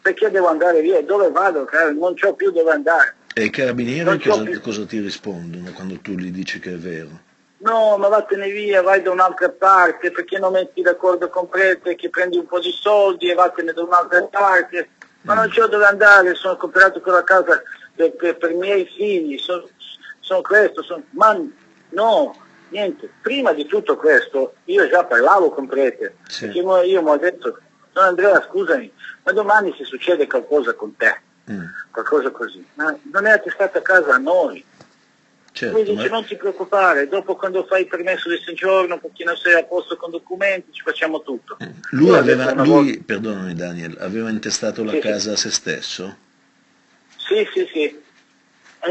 perché 0.00 0.30
devo 0.30 0.46
andare 0.46 0.80
via, 0.80 1.02
dove 1.02 1.28
vado? 1.30 1.68
Non 1.98 2.14
c'ho 2.14 2.34
più 2.34 2.52
dove 2.52 2.70
andare. 2.70 3.16
E 3.32 3.44
i 3.44 3.50
carabinieri 3.50 4.18
cosa, 4.20 4.60
cosa 4.60 4.84
ti 4.84 4.98
rispondono 5.00 5.70
quando 5.72 5.98
tu 6.00 6.12
gli 6.12 6.30
dici 6.30 6.58
che 6.58 6.72
è 6.72 6.76
vero? 6.76 7.28
no 7.60 7.96
ma 7.98 8.08
vattene 8.08 8.48
via, 8.50 8.82
vai 8.82 9.02
da 9.02 9.10
un'altra 9.10 9.48
parte, 9.50 10.10
perché 10.10 10.38
non 10.38 10.52
metti 10.52 10.82
d'accordo 10.82 11.28
con 11.28 11.48
Prete 11.48 11.94
che 11.94 12.08
prendi 12.08 12.38
un 12.38 12.46
po' 12.46 12.60
di 12.60 12.70
soldi 12.70 13.30
e 13.30 13.34
vattene 13.34 13.72
da 13.72 13.82
un'altra 13.82 14.22
parte, 14.24 14.90
ma 15.22 15.34
non 15.34 15.48
c'ho 15.48 15.66
dove 15.66 15.84
andare, 15.84 16.34
sono 16.34 16.56
comprato 16.56 17.00
quella 17.00 17.24
casa 17.24 17.62
per, 17.94 18.12
per, 18.12 18.36
per 18.36 18.50
i 18.50 18.56
miei 18.56 18.86
figli, 18.86 19.38
sono, 19.38 19.68
sono 20.20 20.40
questo, 20.40 20.82
sono... 20.82 21.02
ma 21.10 21.38
no, 21.90 22.34
niente, 22.68 23.10
prima 23.20 23.52
di 23.52 23.66
tutto 23.66 23.96
questo 23.96 24.54
io 24.64 24.88
già 24.88 25.04
parlavo 25.04 25.50
con 25.50 25.66
Prete, 25.66 26.16
sì. 26.28 26.46
perché 26.46 26.58
io 26.60 27.02
mi 27.02 27.10
ho 27.10 27.16
detto, 27.16 27.58
no 27.92 28.00
Andrea 28.00 28.40
scusami, 28.48 28.90
ma 29.24 29.32
domani 29.32 29.74
se 29.76 29.84
succede 29.84 30.26
qualcosa 30.26 30.72
con 30.72 30.96
te, 30.96 31.20
mm. 31.50 31.64
qualcosa 31.90 32.30
così, 32.30 32.64
ma 32.74 32.96
non 33.12 33.26
è 33.26 33.30
attestato 33.30 33.78
a 33.78 33.82
casa 33.82 34.14
a 34.14 34.18
noi, 34.18 34.64
Certo, 35.52 35.76
Lui 35.76 35.84
dice 35.84 36.08
ma... 36.08 36.14
non 36.14 36.24
ti 36.24 36.36
preoccupare, 36.36 37.08
dopo 37.08 37.34
quando 37.34 37.64
fai 37.64 37.82
il 37.82 37.88
permesso 37.88 38.28
di 38.28 38.40
soggiorno, 38.44 38.98
perché 38.98 39.24
non 39.24 39.36
sei 39.36 39.54
a 39.54 39.64
posto 39.64 39.96
con 39.96 40.10
documenti, 40.10 40.72
ci 40.72 40.82
facciamo 40.82 41.22
tutto. 41.22 41.56
Eh, 41.58 41.72
lui, 41.90 42.14
aveva, 42.14 42.52
lui 42.62 43.00
perdonami 43.00 43.54
Daniel, 43.54 43.96
aveva 44.00 44.30
intestato 44.30 44.84
la 44.84 44.92
sì, 44.92 44.98
casa 45.00 45.32
a 45.32 45.36
se 45.36 45.50
stesso? 45.50 46.16
Sì, 47.16 47.46
sì, 47.52 47.68
sì. 47.72 48.00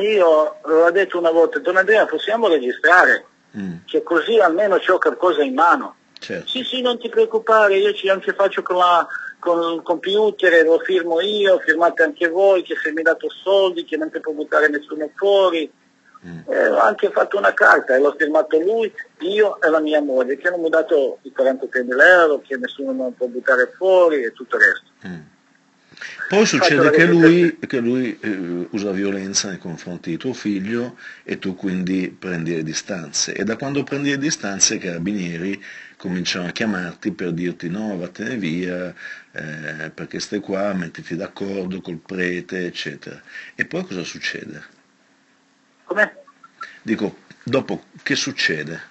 Io 0.02 0.60
l'ho 0.64 0.92
detto 0.92 1.18
una 1.18 1.32
volta, 1.32 1.60
Don 1.60 1.78
Andrea 1.78 2.06
possiamo 2.06 2.48
registrare, 2.50 3.26
mm. 3.58 3.78
che 3.86 4.04
così 4.04 4.40
almeno 4.40 4.76
ho 4.76 4.98
qualcosa 4.98 5.42
in 5.44 5.54
mano. 5.54 5.96
Certo. 6.20 6.50
Sì, 6.50 6.64
sì, 6.64 6.82
non 6.82 7.00
ti 7.00 7.08
preoccupare, 7.08 7.78
io 7.78 7.94
ci 7.94 8.10
anche 8.10 8.34
faccio 8.34 8.62
con, 8.62 8.76
la, 8.76 9.08
con 9.40 9.76
il 9.76 9.82
computer, 9.82 10.64
lo 10.66 10.80
firmo 10.80 11.22
io, 11.22 11.60
firmate 11.60 12.04
anche 12.04 12.28
voi, 12.28 12.62
che 12.62 12.76
se 12.76 12.92
mi 12.92 13.02
dato 13.02 13.28
soldi, 13.30 13.86
che 13.86 13.98
non 13.98 14.12
ti 14.12 14.20
può 14.20 14.34
buttare 14.34 14.68
nessuno 14.70 15.10
fuori. 15.16 15.72
Mm. 16.26 16.40
Eh, 16.50 16.68
ho 16.68 16.80
anche 16.80 17.10
fatto 17.12 17.38
una 17.38 17.54
carta 17.54 17.96
e 17.96 18.00
l'ho 18.00 18.14
firmato 18.18 18.60
lui, 18.60 18.94
io 19.20 19.62
e 19.62 19.70
la 19.70 19.80
mia 19.80 20.02
moglie, 20.02 20.38
che 20.38 20.50
hanno 20.50 20.68
dato 20.68 21.20
i 21.22 21.32
43 21.32 21.84
mila 21.84 22.22
euro, 22.22 22.42
che 22.46 22.58
nessuno 22.58 22.92
non 22.92 23.16
può 23.16 23.28
buttare 23.28 23.72
fuori 23.78 24.24
e 24.24 24.34
tutto 24.34 24.58
il 24.58 24.62
resto. 24.62 24.92
Mm. 25.08 25.38
Poi 26.30 26.46
succede 26.46 26.92
che 26.92 27.06
lui, 27.06 27.58
che 27.66 27.80
lui 27.80 28.18
eh, 28.22 28.68
usa 28.70 28.92
violenza 28.92 29.50
nei 29.50 29.58
confronti 29.58 30.12
di 30.12 30.18
tuo 30.18 30.34
figlio 30.34 30.96
e 31.24 31.40
tu 31.40 31.56
quindi 31.56 32.16
prendi 32.18 32.54
le 32.54 32.64
distanze. 32.64 33.34
E 33.34 33.44
da 33.44 33.56
quando 33.56 33.84
prendi 33.84 34.12
le 34.12 34.20
distanze 34.20 34.76
i 34.76 34.78
carabinieri 34.78 35.60
cominciano 36.00 36.48
a 36.48 36.52
chiamarti 36.52 37.12
per 37.12 37.34
dirti 37.34 37.68
no, 37.68 37.98
vattene 37.98 38.38
via, 38.38 38.94
eh, 39.34 39.90
perché 39.94 40.22
stai 40.22 40.40
qua, 40.40 40.72
mettiti 40.72 41.18
d'accordo 41.18 41.82
col 41.82 41.98
prete, 41.98 42.66
eccetera. 42.66 43.22
E 43.54 43.66
poi 43.66 43.86
cosa 43.86 44.06
succede? 44.06 44.64
Come? 45.84 46.16
Dico, 46.82 47.18
dopo 47.44 47.84
che 48.02 48.16
succede? 48.16 48.82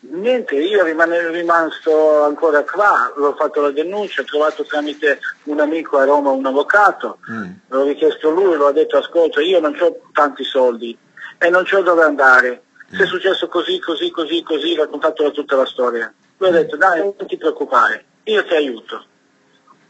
Niente, 0.00 0.54
io 0.54 0.82
rimane, 0.82 1.30
rimasto 1.30 2.22
ancora 2.24 2.64
qua, 2.64 3.12
ho 3.14 3.34
fatto 3.34 3.60
la 3.60 3.70
denuncia, 3.70 4.22
ho 4.22 4.24
trovato 4.24 4.64
tramite 4.64 5.18
un 5.44 5.60
amico 5.60 5.98
a 5.98 6.04
Roma 6.04 6.30
un 6.30 6.46
avvocato, 6.46 7.18
mm. 7.30 7.50
l'ho 7.68 7.84
richiesto 7.84 8.30
lui, 8.30 8.56
l'ho 8.56 8.72
detto 8.72 8.96
ascolta, 8.96 9.42
io 9.42 9.60
non 9.60 9.76
ho 9.78 10.00
tanti 10.12 10.42
soldi 10.42 10.96
e 11.36 11.50
non 11.50 11.66
ho 11.70 11.82
dove 11.82 12.02
andare, 12.02 12.62
se 12.90 13.02
è 13.02 13.06
successo 13.06 13.48
così, 13.48 13.78
così, 13.80 14.10
così, 14.10 14.42
così, 14.42 14.72
ho 14.72 14.82
raccontato 14.82 15.30
tutta 15.32 15.56
la 15.56 15.66
storia. 15.66 16.12
Lui 16.38 16.48
ha 16.48 16.52
detto 16.52 16.76
dai, 16.76 17.00
non 17.00 17.14
ti 17.26 17.36
preoccupare, 17.36 18.04
io 18.24 18.44
ti 18.44 18.54
aiuto. 18.54 19.04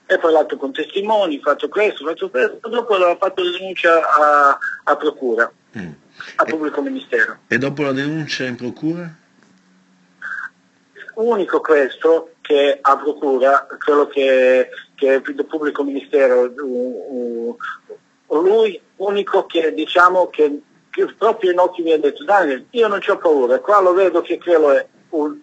E 0.06 0.18
parlato 0.18 0.56
con 0.56 0.72
testimoni, 0.72 1.40
fatto 1.40 1.68
questo, 1.68 2.04
fatto 2.04 2.30
questo, 2.30 2.68
dopo 2.68 2.94
ho 2.94 3.16
fatto 3.16 3.42
la 3.42 3.50
denuncia 3.50 4.08
a, 4.08 4.58
a 4.84 4.96
procura. 4.96 5.50
Mm. 5.76 5.90
A 6.36 6.44
pubblico 6.44 6.80
ministero. 6.80 7.40
E 7.48 7.58
dopo 7.58 7.82
la 7.82 7.92
denuncia 7.92 8.44
in 8.44 8.56
procura? 8.56 9.14
Unico 11.14 11.60
questo 11.60 12.34
che 12.40 12.78
a 12.80 12.96
procura, 12.96 13.66
quello 13.84 14.06
che, 14.06 14.68
che 14.94 15.22
il 15.24 15.44
pubblico 15.46 15.82
ministero, 15.82 16.52
lui 18.28 18.80
unico 18.96 19.46
che 19.46 19.74
diciamo 19.74 20.28
che, 20.28 20.60
che 21.04 21.14
proprio 21.18 21.50
in 21.52 21.58
occhi 21.58 21.82
mi 21.82 21.92
ha 21.92 21.98
detto 21.98 22.24
Daniel, 22.24 22.66
io 22.70 22.88
non 22.88 23.00
ho 23.06 23.18
paura, 23.18 23.60
qua 23.60 23.80
lo 23.80 23.92
vedo 23.92 24.22
che 24.22 24.38
quello 24.38 24.72
è 24.72 24.86
un, 25.10 25.38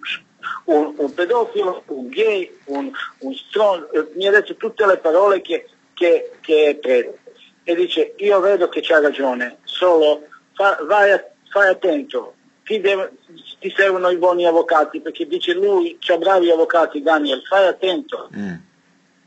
un, 0.66 0.94
un 0.98 1.14
pedofilo, 1.14 1.84
un 1.88 2.08
gay, 2.10 2.58
un, 2.66 2.92
un 3.20 3.34
strong, 3.36 4.14
mi 4.16 4.28
ha 4.28 4.32
detto 4.32 4.56
tutte 4.56 4.86
le 4.86 4.98
parole 4.98 5.42
che 5.42 5.68
che, 5.94 6.32
che 6.42 6.70
è 6.70 6.76
prete. 6.76 7.20
E 7.64 7.76
dice, 7.76 8.16
io 8.18 8.40
vedo 8.42 8.68
che 8.68 8.82
c'ha 8.82 9.00
ragione, 9.00 9.60
solo 9.64 10.24
fa, 10.54 10.78
vai, 10.84 11.18
fai 11.50 11.70
attento, 11.70 12.34
ti, 12.66 12.82
deve, 12.82 13.14
ti, 13.60 13.74
servono 13.74 14.10
i 14.10 14.18
buoni 14.18 14.46
avvocati, 14.46 15.00
perché 15.00 15.26
dice 15.26 15.54
lui, 15.54 15.96
c'ha 16.00 16.18
bravi 16.18 16.52
avvocati 16.52 17.02
Daniel, 17.02 17.42
fai 17.44 17.68
attento. 17.68 18.30
Mm. 18.36 18.56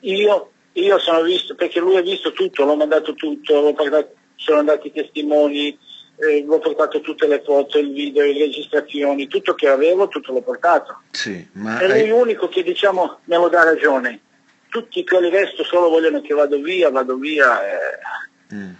Io, 0.01 0.51
io 0.73 0.99
sono 0.99 1.23
visto, 1.23 1.55
perché 1.55 1.81
lui 1.81 1.97
ha 1.97 2.03
visto 2.03 2.33
tutto, 2.33 2.65
l'ho 2.65 2.77
mandato 2.77 3.15
tutto, 3.15 3.73
portato, 3.73 4.13
sono 4.35 4.59
andati 4.59 4.93
testimoni, 4.93 5.79
eh, 6.19 6.45
ho 6.49 6.59
portato 6.59 7.01
tutte 7.01 7.27
le 7.27 7.43
foto, 7.45 7.79
il 7.79 7.93
video, 7.93 8.25
le 8.25 8.39
registrazioni, 8.39 9.29
tutto 9.29 9.55
che 9.55 9.69
avevo, 9.69 10.09
tutto 10.09 10.33
l'ho 10.33 10.41
portato. 10.41 11.01
Sì, 11.11 11.47
ma 11.53 11.79
è 11.79 11.87
lui 11.87 12.09
l'unico 12.09 12.49
che 12.49 12.63
diciamo 12.63 13.21
me 13.25 13.37
lo 13.37 13.49
dà 13.49 13.65
ragione. 13.65 14.21
Tutti 14.69 15.05
quelli 15.05 15.31
resto 15.31 15.63
solo 15.65 15.89
vogliono 15.89 16.21
che 16.21 16.35
vado 16.35 16.61
via, 16.61 16.91
vado 16.91 17.17
via. 17.17 17.61
Eh. 17.67 18.55
Mm. 18.55 18.73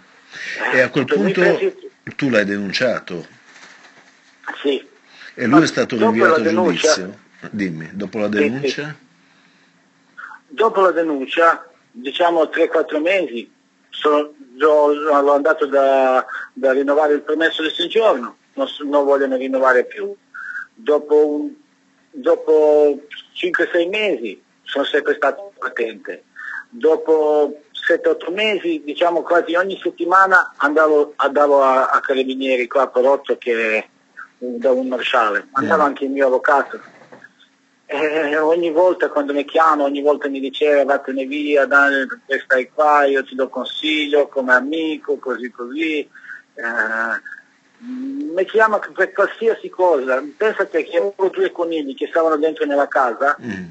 E 0.73 0.81
a 0.81 0.89
quel 0.89 1.05
punto 1.05 1.41
tu 2.15 2.29
l'hai 2.29 2.45
denunciato? 2.45 3.25
Sì. 4.61 4.85
E 5.33 5.45
lui 5.45 5.59
ma 5.59 5.63
è 5.63 5.67
stato 5.67 5.97
rinviato 5.97 6.33
a 6.33 6.41
giudizio? 6.41 7.19
Dimmi, 7.51 7.89
dopo 7.93 8.17
la 8.17 8.27
denuncia? 8.27 8.67
Sì, 8.67 8.69
sì. 8.69 9.05
Dopo 10.47 10.81
la 10.81 10.91
denuncia, 10.91 11.69
diciamo 11.91 12.43
3-4 12.45 13.01
mesi, 13.01 13.51
sono, 13.89 14.33
sono 14.57 15.31
andato 15.31 15.65
da, 15.65 16.25
da, 16.53 16.71
rinnovare 16.71 17.13
il 17.13 17.21
permesso 17.21 17.61
di 17.61 17.69
soggiorno, 17.69 18.37
non, 18.53 18.67
non 18.85 19.05
vogliono 19.05 19.35
rinnovare 19.35 19.85
più. 19.85 20.13
Dopo, 20.73 21.49
dopo 22.11 23.01
5-6 23.35 23.89
mesi 23.89 24.41
sono 24.63 24.85
sempre 24.85 25.15
stato 25.15 25.51
patente. 25.57 26.23
Dopo 26.69 27.61
7-8 27.87 28.33
mesi, 28.33 28.81
diciamo 28.83 29.21
quasi 29.21 29.55
ogni 29.55 29.79
settimana 29.81 30.53
andavo, 30.57 31.13
andavo 31.15 31.61
a, 31.61 31.87
a, 31.87 31.99
Carabinieri 32.01 32.67
qua 32.67 32.83
a 32.83 32.87
Porotto 32.87 33.37
che 33.37 33.77
è 33.77 33.87
da 34.37 34.71
un 34.71 34.87
marciale, 34.87 35.47
andava 35.53 35.85
anche 35.85 36.03
il 36.03 36.11
mio 36.11 36.27
avvocato 36.27 36.79
eh, 37.89 38.37
ogni 38.37 38.69
volta 38.69 39.09
quando 39.09 39.33
mi 39.33 39.45
chiama, 39.45 39.83
ogni 39.83 40.01
volta 40.01 40.27
mi 40.27 40.41
diceva 40.41 40.83
vattene 40.83 41.25
via, 41.25 41.65
dai, 41.65 42.05
perché 42.05 42.43
stai 42.43 42.69
qua, 42.69 43.05
io 43.05 43.23
ti 43.23 43.33
do 43.33 43.47
consiglio 43.47 44.27
come 44.27 44.53
amico, 44.53 45.17
così 45.17 45.49
così. 45.49 45.99
Eh, 45.99 47.35
mi 47.79 48.45
chiama 48.45 48.79
per 48.79 49.13
qualsiasi 49.13 49.69
cosa, 49.69 50.21
pensate 50.35 50.83
che 50.83 50.97
avevo 50.97 51.29
due 51.31 51.51
conigli 51.51 51.95
che 51.95 52.07
stavano 52.07 52.35
dentro 52.35 52.65
nella 52.65 52.89
casa, 52.89 53.37
mm. 53.41 53.65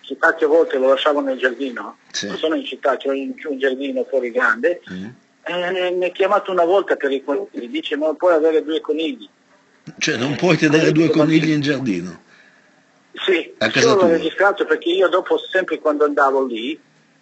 che 0.00 0.18
tante 0.18 0.44
volte 0.44 0.76
lo 0.76 0.88
lasciavo 0.88 1.20
nel 1.20 1.38
giardino, 1.38 1.96
sì. 2.10 2.28
sono 2.36 2.56
in 2.56 2.64
città, 2.64 2.96
c'è 2.98 3.08
un, 3.08 3.32
un, 3.42 3.58
giardino 3.58 4.04
fuori 4.04 4.30
grande, 4.32 4.82
mm. 4.92 5.06
eh, 5.44 5.90
mi 5.92 6.04
ha 6.04 6.10
chiamato 6.10 6.50
una 6.50 6.64
volta 6.64 6.96
per 6.96 7.10
i 7.10 7.24
conigli, 7.24 7.68
dice 7.68 7.96
ma 7.96 8.12
puoi 8.12 8.34
avere 8.34 8.62
due 8.62 8.80
conigli. 8.80 9.28
Cioè 9.96 10.16
non 10.16 10.36
puoi 10.36 10.58
tenere 10.58 10.92
due 10.92 11.08
conigli 11.08 11.50
in 11.50 11.60
giardino? 11.60 12.20
Sì, 13.14 13.54
io 13.58 13.94
l'ho 13.94 14.06
registrato 14.06 14.64
perché 14.64 14.88
io 14.88 15.08
dopo 15.08 15.38
sempre 15.38 15.78
quando 15.78 16.04
andavo 16.04 16.44
lì, 16.44 16.78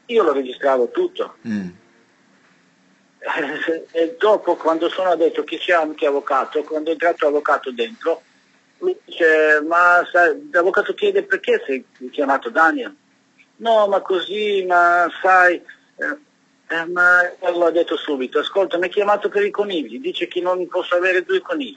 io 0.06 0.22
lo 0.22 0.32
registravo 0.32 0.90
tutto. 0.90 1.36
Mm. 1.46 1.68
E 3.92 4.16
dopo 4.18 4.56
quando 4.56 4.88
sono 4.88 5.14
detto 5.16 5.44
che 5.44 5.58
c'è 5.58 5.72
anche 5.72 6.06
avvocato, 6.06 6.62
quando 6.62 6.88
è 6.88 6.92
entrato 6.92 7.26
l'avvocato 7.26 7.70
dentro, 7.70 8.22
mi 8.78 8.96
dice, 9.04 9.62
ma 9.66 10.06
sai, 10.10 10.48
l'avvocato 10.50 10.94
chiede 10.94 11.22
perché 11.24 11.62
sei 11.66 11.84
chiamato 12.10 12.48
Daniel? 12.48 12.94
No, 13.56 13.86
ma 13.88 14.00
così, 14.00 14.64
ma 14.66 15.06
sai, 15.20 15.56
eh, 15.56 16.18
eh, 16.68 16.84
ma 16.86 17.20
l'ho 17.40 17.70
detto 17.70 17.96
subito, 17.96 18.38
ascolta, 18.38 18.78
mi 18.78 18.86
ha 18.86 18.88
chiamato 18.88 19.28
per 19.28 19.44
i 19.44 19.50
conigli, 19.50 20.00
dice 20.00 20.28
che 20.28 20.40
non 20.40 20.66
posso 20.68 20.94
avere 20.94 21.24
due 21.24 21.40
conigli. 21.40 21.76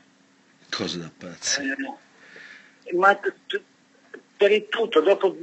Cosa 0.70 1.00
da 1.00 1.12
pazzi. 1.16 1.62
Eh, 1.62 2.96
ma 2.96 3.20
per 4.44 4.52
il 4.52 4.68
tutto, 4.68 5.00
dopo 5.00 5.34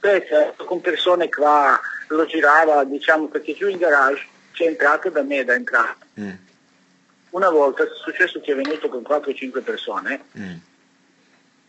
beh, 0.00 0.54
con 0.56 0.80
persone 0.80 1.28
qua 1.28 1.80
lo 2.08 2.26
girava, 2.26 2.82
diciamo, 2.82 3.28
perché 3.28 3.54
giù 3.54 3.68
in 3.68 3.78
garage 3.78 4.26
c'è 4.50 4.66
entrato 4.66 5.08
da 5.08 5.22
me 5.22 5.44
da 5.44 5.54
entrare. 5.54 5.94
Mm. 6.18 6.30
Una 7.30 7.48
volta 7.48 7.84
è 7.84 7.86
successo 8.02 8.40
che 8.40 8.50
è 8.50 8.56
venuto 8.56 8.88
con 8.88 9.04
4-5 9.08 9.62
persone, 9.62 10.24
mm. 10.36 10.56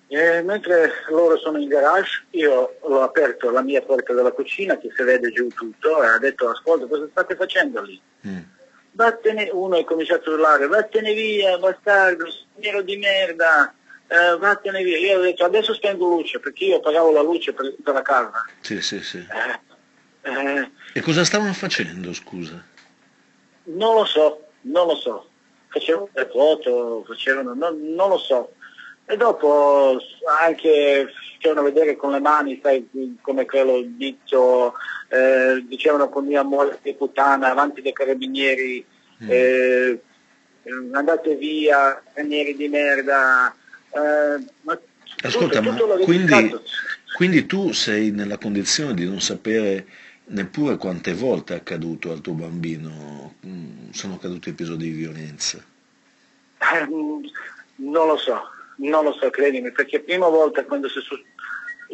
e 0.07 0.41
mentre 0.41 0.91
loro 1.09 1.37
sono 1.37 1.59
in 1.59 1.67
garage, 1.67 2.23
io 2.31 2.77
ho 2.79 3.01
aperto 3.01 3.51
la 3.51 3.61
mia 3.61 3.83
porta 3.83 4.13
della 4.13 4.31
cucina 4.31 4.79
che 4.79 4.89
si 4.95 5.03
vede 5.03 5.29
giù 5.29 5.49
tutto 5.49 6.01
e 6.01 6.07
ha 6.07 6.17
detto 6.17 6.49
ascolta 6.49 6.87
cosa 6.87 7.07
state 7.11 7.35
facendo 7.35 7.79
lì? 7.83 8.01
Mm. 8.25 8.39
Vattene, 8.93 9.51
uno 9.53 9.77
ha 9.77 9.83
cominciato 9.83 10.31
a 10.31 10.33
urlare, 10.33 10.65
vattene 10.65 11.13
via, 11.13 11.59
bastardo, 11.59 12.25
signero 12.55 12.81
di 12.81 12.97
merda, 12.97 13.71
eh, 14.11 14.37
vattene 14.37 14.83
via. 14.83 14.97
Io 14.97 15.19
ho 15.19 15.21
detto 15.21 15.45
adesso 15.45 15.73
spengo 15.73 16.09
luce 16.09 16.39
perché 16.39 16.65
io 16.65 16.81
pagavo 16.81 17.11
la 17.11 17.21
luce 17.21 17.53
per, 17.53 17.73
per 17.81 17.93
la 17.93 18.01
casa. 18.01 18.45
Sì, 18.59 18.81
sì, 18.81 19.01
sì. 19.01 19.17
Eh, 19.17 20.29
eh, 20.29 20.69
e 20.93 21.01
cosa 21.01 21.23
stavano 21.23 21.53
facendo, 21.53 22.11
scusa? 22.13 22.61
Non 23.63 23.95
lo 23.95 24.05
so, 24.05 24.47
non 24.61 24.87
lo 24.87 24.95
so. 24.95 25.29
Facevano 25.67 26.09
le 26.11 26.29
foto, 26.29 27.05
facevano, 27.07 27.53
non, 27.53 27.93
non 27.93 28.09
lo 28.09 28.17
so. 28.17 28.53
E 29.05 29.15
dopo 29.15 29.97
anche 30.41 31.07
facevano 31.35 31.63
vedere 31.63 31.95
con 31.95 32.11
le 32.11 32.19
mani, 32.19 32.59
sai, 32.61 32.87
come 33.21 33.45
quello 33.45 33.81
dito, 33.81 34.73
eh, 35.07 35.63
dicevano 35.65 36.09
con 36.09 36.25
mia 36.25 36.43
moglie 36.43 36.79
di 36.81 36.93
puttana, 36.93 37.49
avanti 37.49 37.81
dei 37.81 37.93
carabinieri, 37.93 38.85
mm. 39.23 39.27
eh, 39.29 40.01
andate 40.91 41.35
via, 41.35 42.01
carabinieri 42.13 42.55
di 42.55 42.67
merda, 42.67 43.55
eh, 43.93 44.45
ma 44.61 44.79
Ascolta, 45.23 45.61
ma 45.61 45.75
quindi, 46.03 46.55
quindi, 47.15 47.45
tu 47.45 47.71
sei 47.73 48.11
nella 48.11 48.37
condizione 48.37 48.93
di 48.95 49.05
non 49.05 49.21
sapere 49.21 49.85
neppure 50.25 50.77
quante 50.77 51.13
volte 51.13 51.53
è 51.53 51.57
accaduto 51.57 52.11
al 52.11 52.21
tuo 52.21 52.33
bambino, 52.33 53.35
mm, 53.45 53.91
sono 53.91 54.15
accaduti 54.15 54.49
episodi 54.49 54.85
di 54.85 54.97
violenza? 54.97 55.63
Eh, 56.57 56.87
non 56.87 58.07
lo 58.07 58.17
so, 58.17 58.41
non 58.77 59.03
lo 59.03 59.13
so, 59.13 59.29
credimi, 59.29 59.71
perché 59.71 59.99
prima 59.99 60.27
volta 60.27 60.63
quando 60.65 60.87
è 60.87 60.91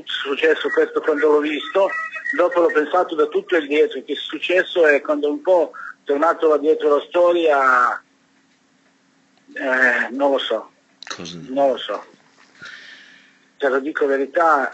successo 0.06 0.70
questo, 0.70 1.02
quando 1.02 1.32
l'ho 1.32 1.40
visto, 1.40 1.90
dopo 2.36 2.62
l'ho 2.62 2.72
pensato 2.72 3.16
da 3.16 3.26
tutto 3.28 3.58
il 3.58 3.68
dietro, 3.68 4.02
che 4.04 4.14
è 4.14 4.16
successo 4.16 4.86
è 4.86 5.02
quando 5.02 5.30
un 5.30 5.42
po' 5.42 5.72
tornato 6.06 6.48
là 6.48 6.58
dietro 6.58 6.96
la 6.96 7.04
storia, 7.08 8.02
eh, 9.54 10.10
non 10.12 10.32
lo 10.32 10.38
so, 10.38 10.72
Cosa? 11.08 11.38
Non 11.48 11.72
lo 11.72 11.78
so. 11.78 12.06
Te 13.58 13.70
lo 13.70 13.80
dico 13.80 14.06
verità. 14.06 14.72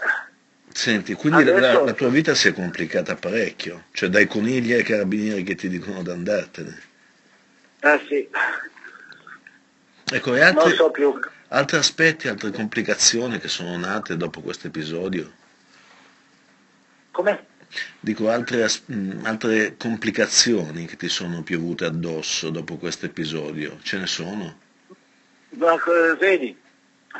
Senti, 0.72 1.14
quindi 1.14 1.44
Adesso... 1.44 1.60
la, 1.60 1.84
la, 1.84 1.94
tua 1.94 2.10
vita 2.10 2.34
si 2.34 2.48
è 2.48 2.54
complicata 2.54 3.16
parecchio, 3.16 3.86
cioè 3.92 4.10
dai 4.10 4.26
conigli 4.26 4.74
ai 4.74 4.84
carabinieri 4.84 5.44
che 5.44 5.56
ti 5.56 5.70
dicono 5.70 6.02
di 6.02 6.10
andartene. 6.10 6.82
Eh 7.80 8.02
sì. 8.08 8.30
Ecco, 10.12 10.36
e 10.36 10.42
altri, 10.42 10.76
so 10.76 10.92
altri 11.50 11.78
aspetti, 11.78 12.28
altre 12.28 12.52
complicazioni 12.52 13.40
che 13.40 13.48
sono 13.48 13.78
nate 13.78 14.18
dopo 14.18 14.42
questo 14.42 14.68
episodio? 14.68 15.32
Come? 17.12 17.46
Dico 18.00 18.30
altre, 18.30 18.68
altre 19.24 19.76
complicazioni 19.78 20.86
che 20.86 20.98
ti 20.98 21.10
sono 21.10 21.44
piovute 21.44 21.86
addosso 21.86 22.50
dopo 22.50 22.78
questo 22.78 23.06
episodio, 23.06 23.78
ce 23.82 23.98
ne 23.98 24.08
sono? 24.08 24.60
Ma 25.56 25.76
vedi, 26.20 26.58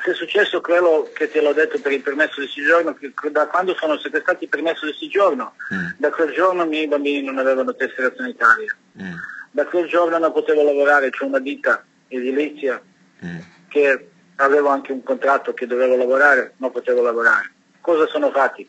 se 0.04 0.12
è 0.12 0.14
successo 0.14 0.60
quello 0.62 1.10
che 1.14 1.30
te 1.30 1.42
l'ho 1.42 1.54
detto 1.54 1.80
per 1.80 1.92
il 1.92 2.02
permesso 2.02 2.42
di 2.42 2.48
soggiorno, 2.48 2.98
da 3.32 3.48
quando 3.48 3.76
sono 3.76 3.98
sequestrati 3.98 4.46
il 4.46 4.50
permesso 4.50 4.86
di 4.86 4.94
soggiorno, 4.94 5.54
mm. 5.74 5.90
da 5.98 6.10
quel 6.10 6.34
giorno 6.34 6.64
i 6.64 6.68
miei 6.68 6.88
bambini 6.88 7.22
non 7.22 7.38
avevano 7.38 7.76
tessera 7.76 8.12
sanitaria. 8.16 8.76
Mm. 9.02 9.14
Da 9.52 9.66
quel 9.66 9.88
giorno 9.88 10.18
non 10.18 10.32
potevo 10.32 10.64
lavorare, 10.64 11.12
c'è 11.12 11.26
una 11.26 11.40
ditta 11.40 11.86
edilizia 12.08 12.82
mm. 13.24 13.38
che 13.70 14.10
avevo 14.38 14.70
anche 14.70 14.92
un 14.92 15.04
contratto 15.04 15.54
che 15.54 15.68
dovevo 15.68 15.96
lavorare, 15.96 16.56
non 16.58 16.72
potevo 16.72 17.02
lavorare. 17.02 17.52
Cosa 17.80 18.08
sono 18.08 18.32
fatti? 18.32 18.68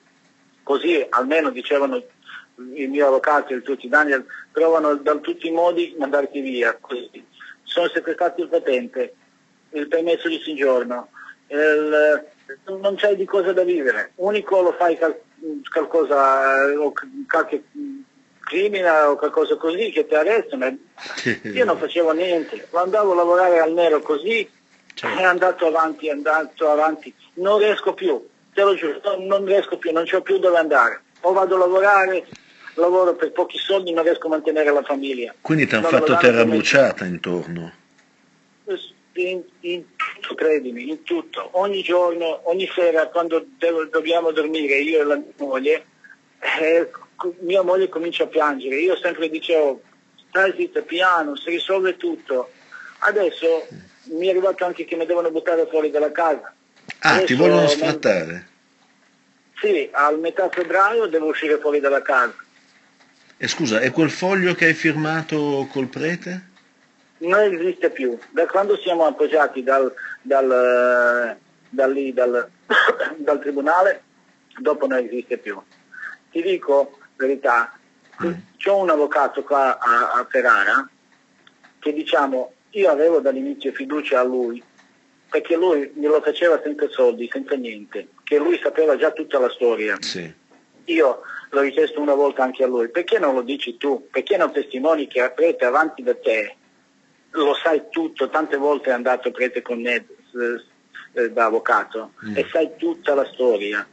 Così 0.63 1.05
almeno 1.09 1.51
dicevano 1.51 2.03
il 2.75 2.89
mio 2.89 3.07
avvocato 3.07 3.53
e 3.53 3.57
il 3.57 3.63
tutti 3.63 3.89
Daniel, 3.89 4.25
provano 4.53 4.95
da 4.97 5.17
tutti 5.17 5.49
i 5.49 5.53
modi 5.53 5.95
mandarti 5.99 6.41
via. 6.41 6.77
Così. 6.79 7.25
Sono 7.63 7.89
sequestrati 7.89 8.43
il 8.43 8.49
patente, 8.49 9.15
il 9.75 9.89
permesso 9.89 10.29
di 10.29 10.41
soggiorno, 10.43 11.09
il, 11.49 12.25
non 12.81 12.95
c'è 12.97 13.15
di 13.15 13.25
cosa 13.25 13.53
da 13.53 13.63
vivere, 13.63 14.13
unico 14.17 14.61
lo 14.61 14.73
fai 14.73 14.97
cal- 14.97 15.21
qualcosa, 15.71 16.73
o 16.79 16.93
qualche 17.29 17.65
crimine 18.41 18.89
o 18.91 19.17
qualcosa 19.17 19.57
così 19.57 19.91
che 19.91 20.07
ti 20.07 20.15
arrestano. 20.15 20.77
Io 21.53 21.65
non 21.65 21.79
facevo 21.79 22.13
niente, 22.13 22.67
andavo 22.73 23.13
a 23.13 23.17
lavorare 23.17 23.61
al 23.61 23.73
nero 23.73 24.01
così, 24.01 24.49
certo. 24.95 25.19
è 25.19 25.23
andato 25.23 25.67
avanti, 25.67 26.09
è 26.09 26.13
andato 26.13 26.71
avanti, 26.71 27.13
non 27.35 27.59
riesco 27.59 27.95
più, 27.95 28.25
te 28.53 28.63
lo 28.63 28.75
giuro, 28.75 29.01
non 29.19 29.45
riesco 29.45 29.77
più, 29.79 29.93
non 29.93 30.05
c'ho 30.05 30.23
più 30.23 30.39
dove 30.39 30.59
andare. 30.59 31.03
O 31.21 31.33
vado 31.33 31.55
a 31.57 31.59
lavorare 31.59 32.27
lavoro 32.75 33.15
per 33.15 33.33
pochi 33.33 33.59
soldi, 33.59 33.93
non 33.93 34.05
riesco 34.05 34.27
a 34.27 34.31
mantenere 34.31 34.71
la 34.71 34.83
famiglia. 34.83 35.35
Quindi 35.41 35.67
ti 35.67 35.75
hanno 35.75 35.89
fatto 35.89 36.17
terra 36.17 36.45
bruciata 36.45 37.05
intorno? 37.05 37.73
In, 39.17 39.43
in, 39.61 39.85
tutto, 39.97 40.35
credimi, 40.35 40.89
in 40.89 41.03
tutto. 41.05 41.51
Ogni 41.53 41.83
giorno, 41.83 42.41
ogni 42.49 42.69
sera, 42.75 43.07
quando 43.09 43.47
devo, 43.59 43.85
dobbiamo 43.85 44.33
dormire, 44.33 44.79
io 44.79 45.01
e 45.01 45.05
la 45.05 45.17
mia 45.17 45.33
moglie, 45.37 45.87
eh, 46.59 46.91
mia 47.41 47.63
moglie 47.63 47.89
comincia 47.89 48.25
a 48.25 48.27
piangere. 48.27 48.77
Io 48.77 48.97
sempre 48.97 49.31
dicevo, 49.31 49.83
stai 50.29 50.53
zitta, 50.57 50.81
piano, 50.83 51.37
si 51.37 51.51
risolve 51.51 51.97
tutto. 51.97 52.51
Adesso 52.99 53.69
mi 54.05 54.27
è 54.27 54.31
arrivato 54.31 54.65
anche 54.65 54.85
che 54.85 54.97
mi 54.97 55.07
devono 55.07 55.31
buttare 55.31 55.67
fuori 55.67 55.91
dalla 55.91 56.11
casa. 56.11 56.53
Ah, 56.99 57.11
Adesso 57.11 57.27
ti 57.27 57.35
vogliono 57.35 57.69
sfrattare? 57.69 58.49
Sì, 59.61 59.89
al 59.93 60.19
metà 60.19 60.49
febbraio 60.51 61.07
devo 61.07 61.27
uscire 61.27 61.59
fuori 61.59 61.79
dalla 61.79 62.03
casa. 62.03 62.35
E 63.37 63.49
scusa, 63.49 63.81
e 63.81 63.91
quel 63.91 64.11
foglio 64.11 64.55
che 64.55 64.67
hai 64.67 64.75
firmato 64.75 65.69
col 65.71 65.87
prete? 65.87 66.53
Non 67.19 67.41
esiste 67.41 67.91
più. 67.91 68.19
Da 68.31 68.47
quando 68.47 68.77
siamo 68.77 69.05
appoggiati 69.07 69.63
dal, 69.63 69.93
dal, 70.23 70.51
eh, 70.51 71.37
da 71.69 71.87
lì, 71.87 72.13
dal, 72.13 72.49
dal 73.17 73.41
tribunale, 73.41 74.03
dopo 74.59 74.87
non 74.87 74.99
esiste 74.99 75.39
più. 75.39 75.61
Ti 76.31 76.43
dico 76.43 76.99
verità, 77.17 77.79
Mm. 78.23 78.33
c'è 78.57 78.71
un 78.71 78.89
avvocato 78.91 79.43
qua 79.43 79.77
a, 79.79 80.13
a 80.13 80.27
Ferrara 80.29 80.89
che 81.81 81.93
diciamo, 81.93 82.53
io 82.71 82.91
avevo 82.91 83.19
dall'inizio 83.19 83.73
fiducia 83.73 84.21
a 84.21 84.23
lui, 84.23 84.63
perché 85.29 85.57
lui 85.57 85.91
me 85.97 86.07
lo 86.07 86.21
faceva 86.23 86.61
senza 86.63 86.89
soldi, 86.89 87.29
senza 87.31 87.57
niente, 87.57 88.09
che 88.23 88.39
lui 88.39 88.59
sapeva 88.63 88.97
già 88.97 89.11
tutta 89.11 89.39
la 89.39 89.51
storia. 89.51 89.97
Sì. 90.01 90.33
Io 90.85 91.21
l'ho 91.51 91.61
richiesto 91.61 92.01
una 92.01 92.15
volta 92.15 92.43
anche 92.45 92.63
a 92.63 92.67
lui, 92.67 92.89
perché 92.89 93.19
non 93.19 93.35
lo 93.35 93.43
dici 93.43 93.77
tu? 93.77 94.07
Perché 94.11 94.37
non 94.37 94.53
testimoni 94.53 95.09
che 95.09 95.29
prete 95.35 95.65
avanti 95.65 96.03
da 96.03 96.15
te? 96.15 96.57
Lo 97.37 97.55
sai 97.55 97.83
tutto, 97.91 98.29
tante 98.31 98.57
volte 98.57 98.91
è 98.91 98.93
andato 98.93 99.31
prete 99.33 99.61
con 99.61 99.81
me 99.81 99.95
eh, 99.95 100.05
eh, 101.21 101.31
da 101.31 101.47
avvocato 101.47 102.13
Mm. 102.25 102.37
e 102.37 102.47
sai 102.51 102.71
tutta 102.77 103.15
la 103.15 103.25
storia. 103.33 103.87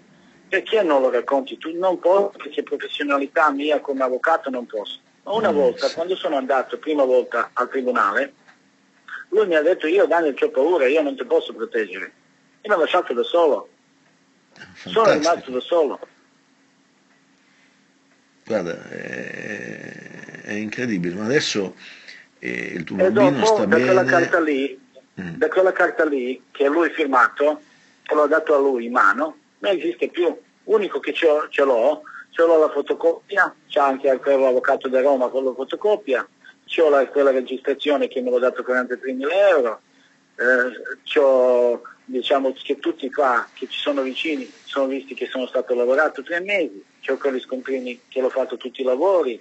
Perché 0.47 0.83
non 0.83 1.01
lo 1.01 1.09
racconti 1.09 1.57
tu? 1.57 1.75
Non 1.77 1.97
posso, 1.99 2.33
perché 2.37 2.61
professionalità 2.61 3.49
mia 3.51 3.79
come 3.79 4.03
avvocato 4.03 4.49
non 4.49 4.65
posso. 4.67 4.99
Ma 5.23 5.31
una 5.33 5.51
Mm, 5.51 5.55
volta, 5.55 5.89
quando 5.91 6.15
sono 6.15 6.35
andato 6.35 6.77
prima 6.77 7.03
volta 7.03 7.49
al 7.53 7.69
tribunale, 7.69 8.33
lui 9.29 9.47
mi 9.47 9.55
ha 9.55 9.61
detto 9.61 9.87
io 9.87 10.05
Daniel 10.05 10.35
ho 10.39 10.49
paura, 10.49 10.87
io 10.87 11.01
non 11.01 11.15
ti 11.15 11.23
posso 11.25 11.53
proteggere. 11.53 12.11
E 12.61 12.67
mi 12.67 12.73
ha 12.75 12.77
lasciato 12.77 13.13
da 13.13 13.23
solo, 13.23 13.69
sono 14.85 15.05
rimasto 15.13 15.51
Fantastico. 15.51 15.51
da 15.51 15.59
solo. 15.61 15.99
Guarda, 18.45 18.89
è, 18.89 20.41
è 20.43 20.53
incredibile, 20.53 21.15
ma 21.15 21.25
adesso 21.25 21.75
eh, 22.43 22.73
il 22.75 22.83
tuo 22.83 22.97
E 22.97 23.11
bambino 23.11 23.31
dopo 23.31 23.45
sta 23.45 23.65
da 23.65 23.75
quella 23.77 24.03
bene. 24.03 24.09
carta 24.17 24.39
lì, 24.39 24.79
Mm. 25.19 25.35
da 25.35 25.47
quella 25.49 25.71
carta 25.73 26.05
lì 26.05 26.41
che 26.51 26.67
lui 26.67 26.87
ha 26.87 26.91
firmato, 26.91 27.61
che 28.01 28.15
l'ho 28.15 28.27
dato 28.27 28.55
a 28.55 28.59
lui 28.59 28.85
in 28.85 28.93
mano, 28.93 29.37
non 29.59 29.75
esiste 29.75 30.07
più. 30.07 30.35
L'unico 30.63 30.99
che 31.01 31.11
ce, 31.13 31.27
ho- 31.27 31.47
ce 31.49 31.63
l'ho, 31.65 32.03
ce 32.31 32.43
l'ho 32.45 32.57
la 32.57 32.69
fotocopia, 32.69 33.53
c'è 33.67 33.79
anche 33.81 34.17
quell'avvocato 34.19 34.87
da 34.87 35.01
Roma 35.01 35.27
con 35.27 35.43
la 35.43 35.53
fotocopia, 35.53 36.25
c'ho 36.65 36.89
la, 36.89 37.05
quella 37.07 37.31
registrazione 37.31 38.07
che 38.07 38.21
me 38.21 38.29
l'ho 38.29 38.39
dato 38.39 38.63
43.000 38.63 39.27
euro, 39.49 39.81
eh, 40.37 41.01
c'ho 41.13 41.81
diciamo 42.05 42.53
che 42.63 42.79
tutti 42.79 43.11
qua 43.11 43.47
che 43.53 43.67
ci 43.69 43.79
sono 43.79 44.01
vicini 44.01 44.49
sono 44.65 44.87
visti 44.87 45.13
che 45.13 45.27
sono 45.27 45.45
stato 45.45 45.75
lavorato 45.75 46.23
tre 46.23 46.39
mesi, 46.39 46.83
c'ho 47.05 47.17
quelli 47.17 47.39
scontrini 47.41 47.99
che 48.07 48.21
l'ho 48.21 48.29
fatto 48.29 48.55
tutti 48.57 48.79
i 48.81 48.85
lavori. 48.85 49.39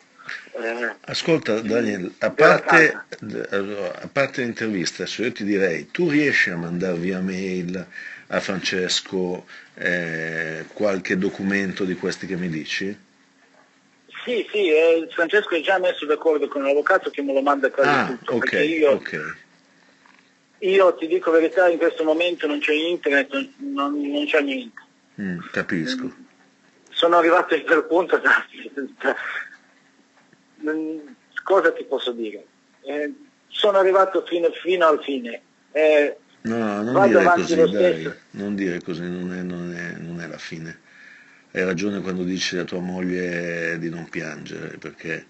Eh, 0.53 0.95
Ascolta 1.07 1.61
Daniel, 1.61 2.13
a 2.19 2.31
parte, 2.31 2.93
a 2.93 4.09
parte 4.13 4.43
l'intervista, 4.43 5.03
adesso 5.03 5.23
io 5.23 5.33
ti 5.33 5.45
direi, 5.45 5.91
tu 5.91 6.09
riesci 6.09 6.51
a 6.51 6.57
mandare 6.57 6.97
via 6.99 7.21
mail 7.21 7.85
a 8.29 8.41
Francesco 8.41 9.47
eh, 9.75 10.65
qualche 10.73 11.19
documento 11.19 11.85
di 11.85 11.95
questi 11.95 12.27
che 12.27 12.37
mi 12.37 12.49
dici? 12.49 12.97
Sì, 14.25 14.47
sì, 14.53 14.69
eh, 14.69 15.09
Francesco 15.11 15.55
è 15.57 15.61
già 15.63 15.79
messo 15.79 16.05
d'accordo 16.05 16.47
con 16.47 16.63
l'avvocato 16.63 17.11
che 17.11 17.23
me 17.23 17.33
lo 17.33 17.41
manda 17.43 17.71
quasi 17.71 17.89
Ah, 17.91 18.05
tutto, 18.07 18.35
ok, 18.35 18.41
perché 18.51 18.65
io, 18.65 18.91
ok. 18.93 19.37
io 20.59 20.95
ti 20.97 21.07
dico 21.07 21.31
la 21.31 21.39
verità, 21.39 21.69
in 21.69 21.79
questo 21.79 22.05
momento 22.05 22.47
non 22.47 22.59
c'è 22.61 22.73
internet, 22.75 23.33
non, 23.59 23.99
non- 24.01 24.27
c'è 24.27 24.41
niente. 24.43 24.81
Mm, 25.21 25.39
capisco. 25.53 26.15
Sono 26.91 27.17
arrivato 27.17 27.55
a 27.55 27.61
quel 27.61 27.85
punto, 27.85 28.19
da- 28.21 28.47
da- 29.01 29.17
cosa 31.43 31.73
ti 31.73 31.85
posso 31.85 32.13
dire? 32.13 32.45
Eh, 32.83 33.13
sono 33.49 33.79
arrivato 33.79 34.25
fino, 34.27 34.51
fino 34.51 34.87
al 34.87 35.03
fine. 35.03 35.41
Eh, 35.73 36.17
No, 36.43 36.57
no, 36.57 36.83
non 36.83 37.03
dire 37.03 37.31
così, 37.33 37.55
stesso. 37.67 38.17
non 38.33 38.55
dire 38.55 38.81
così, 38.83 39.03
non 39.03 39.33
è, 39.35 39.43
non 39.43 39.75
è- 39.75 39.97
non 39.99 40.21
è 40.21 40.27
la 40.27 40.39
fine. 40.39 40.79
Hai 41.53 41.65
ragione 41.65 42.01
quando 42.01 42.23
dici 42.25 42.57
a 42.57 42.65
tua 42.65 42.81
moglie 42.81 43.79
di 43.79 43.91
non 43.91 44.09
piangere, 44.09 44.79
perché 44.79 45.27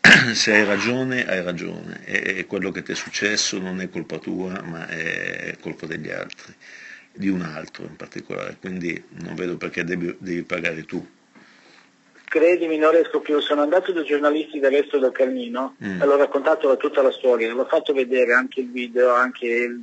se 0.34 0.52
hai 0.54 0.64
ragione, 0.64 1.26
hai 1.26 1.42
ragione, 1.42 2.04
e, 2.06 2.38
e 2.38 2.46
quello 2.46 2.70
che 2.70 2.82
ti 2.82 2.92
è 2.92 2.94
successo 2.94 3.58
non 3.58 3.80
è 3.80 3.88
colpa 3.90 4.18
tua, 4.18 4.60
ma 4.62 4.86
è 4.88 5.56
colpa 5.60 5.86
degli 5.86 6.10
altri, 6.10 6.54
di 7.12 7.28
un 7.28 7.42
altro 7.42 7.84
in 7.84 7.96
particolare, 7.96 8.56
quindi 8.58 9.02
non 9.22 9.34
vedo 9.34 9.56
perché 9.58 9.84
devi, 9.84 10.16
devi 10.18 10.42
pagare 10.44 10.84
tu. 10.84 11.06
Credimi, 12.32 12.78
non 12.78 12.92
riesco 12.92 13.20
più. 13.20 13.40
Sono 13.40 13.60
andato 13.60 13.92
dai 13.92 14.06
giornalisti 14.06 14.58
del 14.58 14.70
resto 14.70 14.98
del 14.98 15.12
Carlino 15.12 15.76
Mm. 15.84 16.00
e 16.00 16.06
l'ho 16.06 16.16
raccontato 16.16 16.74
tutta 16.78 17.02
la 17.02 17.12
storia. 17.12 17.52
L'ho 17.52 17.66
fatto 17.66 17.92
vedere 17.92 18.32
anche 18.32 18.60
il 18.60 18.70
video, 18.70 19.12
anche 19.12 19.46
il, 19.46 19.82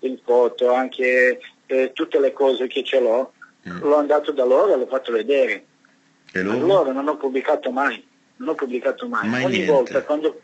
il 0.00 0.18
foto, 0.24 0.72
anche 0.72 1.38
eh, 1.66 1.90
tutte 1.92 2.18
le 2.18 2.32
cose 2.32 2.66
che 2.66 2.82
ce 2.82 2.98
l'ho. 2.98 3.34
Mm. 3.68 3.80
L'ho 3.80 3.96
andato 3.96 4.32
da 4.32 4.44
loro 4.46 4.72
e 4.72 4.78
l'ho 4.78 4.86
fatto 4.86 5.12
vedere. 5.12 5.66
E 6.32 6.40
loro? 6.42 6.66
loro 6.66 6.92
non 6.92 7.08
ho 7.08 7.18
pubblicato 7.18 7.70
mai. 7.70 8.02
Non 8.36 8.48
ho 8.48 8.54
pubblicato 8.54 9.06
mai. 9.06 9.28
Mai 9.28 9.44
Ogni 9.44 9.56
niente? 9.56 9.72
volta 9.72 10.02
quando... 10.02 10.40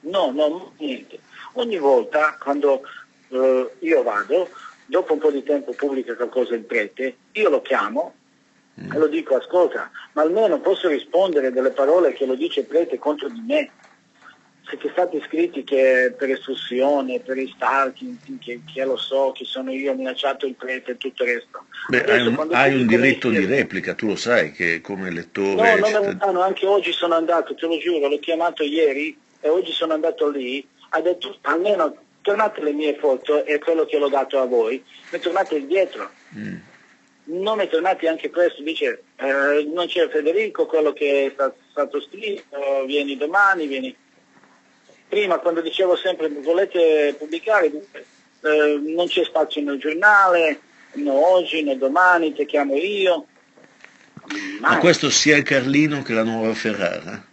No, 0.00 0.30
no, 0.30 0.72
niente. 0.78 1.18
Ogni 1.54 1.76
volta 1.76 2.38
quando 2.42 2.80
eh, 3.28 3.72
io 3.80 4.02
vado, 4.02 4.48
dopo 4.86 5.12
un 5.12 5.18
po' 5.18 5.30
di 5.30 5.42
tempo 5.42 5.72
pubblica 5.74 6.14
qualcosa 6.16 6.54
il 6.54 6.62
prete, 6.64 7.16
io 7.32 7.50
lo 7.50 7.60
chiamo 7.60 8.14
Mm. 8.78 8.92
e 8.92 8.98
lo 8.98 9.08
dico, 9.08 9.34
ascolta, 9.36 9.90
ma 10.12 10.22
almeno 10.22 10.60
posso 10.60 10.88
rispondere 10.88 11.50
delle 11.50 11.70
parole 11.70 12.12
che 12.12 12.26
lo 12.26 12.34
dice 12.34 12.60
il 12.60 12.66
prete 12.66 12.98
contro 12.98 13.28
di 13.28 13.42
me. 13.46 13.70
Siete 14.68 14.90
stati 14.92 15.22
scritti 15.26 15.64
che 15.64 16.14
per 16.16 16.30
espulsione, 16.30 17.20
per 17.20 17.38
stalking, 17.54 18.16
che, 18.38 18.60
che 18.70 18.84
lo 18.84 18.98
so, 18.98 19.32
che 19.34 19.46
sono 19.46 19.72
io, 19.72 19.92
ho 19.92 19.94
minacciato 19.94 20.44
il 20.44 20.54
prete 20.54 20.90
e 20.90 20.96
tutto 20.98 21.24
il 21.24 21.30
resto. 21.30 21.64
Beh, 21.88 22.04
hai 22.04 22.26
un, 22.26 22.48
hai 22.52 22.74
un 22.74 22.86
diritto 22.86 23.30
di 23.30 23.46
replica, 23.46 23.94
tu 23.94 24.08
lo 24.08 24.16
sai 24.16 24.52
che 24.52 24.82
come 24.82 25.08
No, 25.08 25.14
lettore... 25.14 25.54
non 25.54 25.80
me 25.80 25.86
cittad- 25.86 26.04
lo 26.04 26.12
danno, 26.12 26.40
anche 26.42 26.66
oggi 26.66 26.92
sono 26.92 27.14
andato, 27.14 27.54
te 27.54 27.66
lo 27.66 27.78
giuro, 27.78 28.08
l'ho 28.08 28.18
chiamato 28.18 28.62
ieri 28.62 29.16
e 29.40 29.48
oggi 29.48 29.72
sono 29.72 29.94
andato 29.94 30.28
lì, 30.28 30.66
ha 30.90 31.00
detto 31.00 31.34
almeno 31.42 31.96
tornate 32.20 32.60
le 32.60 32.72
mie 32.72 32.94
foto 32.96 33.46
e 33.46 33.58
quello 33.58 33.86
che 33.86 33.96
l'ho 33.98 34.10
dato 34.10 34.38
a 34.38 34.44
voi, 34.44 34.84
mi 35.10 35.18
tornate 35.18 35.56
indietro. 35.56 36.10
Mm. 36.36 36.56
Non 37.28 37.60
è 37.60 37.68
tornati 37.68 38.06
anche 38.06 38.30
questo, 38.30 38.62
dice 38.62 39.02
eh, 39.16 39.68
non 39.72 39.86
c'è 39.86 40.08
Federico, 40.08 40.66
quello 40.66 40.92
che 40.92 41.26
è 41.26 41.30
sta- 41.32 41.54
stato 41.70 42.00
scritto, 42.00 42.84
vieni 42.86 43.16
domani, 43.16 43.66
vieni. 43.66 43.94
Prima 45.08 45.38
quando 45.38 45.60
dicevo 45.60 45.96
sempre 45.96 46.28
volete 46.28 47.14
pubblicare, 47.18 47.66
eh, 48.42 48.80
non 48.82 49.06
c'è 49.06 49.24
spazio 49.24 49.62
nel 49.62 49.78
giornale, 49.78 50.60
né 50.92 51.10
oggi 51.10 51.62
né 51.62 51.76
domani, 51.76 52.34
ti 52.34 52.44
chiamo 52.46 52.74
io. 52.76 53.26
Ma 54.60 54.78
questo 54.78 55.08
sia 55.08 55.36
il 55.36 55.42
Carlino 55.42 56.02
che 56.02 56.12
la 56.12 56.24
nuova 56.24 56.52
Ferrara? 56.52 57.24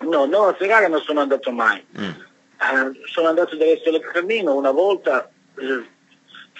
No, 0.00 0.26
no, 0.26 0.46
a 0.46 0.54
Ferrara 0.54 0.88
non 0.88 1.00
sono 1.00 1.20
andato 1.20 1.50
mai. 1.50 1.82
Mm. 1.98 2.04
Eh, 2.04 3.00
sono 3.06 3.28
andato 3.28 3.56
del 3.56 3.68
resto 3.68 3.90
del 3.90 4.02
Carlino 4.02 4.54
una 4.54 4.70
volta, 4.70 5.30
eh, 5.58 5.84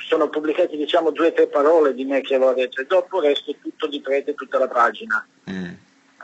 sono 0.06 0.28
pubblicate 0.28 0.76
diciamo 0.76 1.10
due 1.10 1.28
o 1.28 1.32
tre 1.32 1.46
parole 1.48 1.94
di 1.94 2.04
me 2.04 2.20
che 2.20 2.34
avevo 2.36 2.52
detto 2.54 2.80
e 2.80 2.86
dopo 2.86 3.18
il 3.22 3.28
resto 3.28 3.54
tutto 3.60 3.86
di 3.86 4.00
prete 4.00 4.34
tutta 4.34 4.58
la 4.58 4.68
pagina. 4.68 5.26
Mm. 5.50 5.64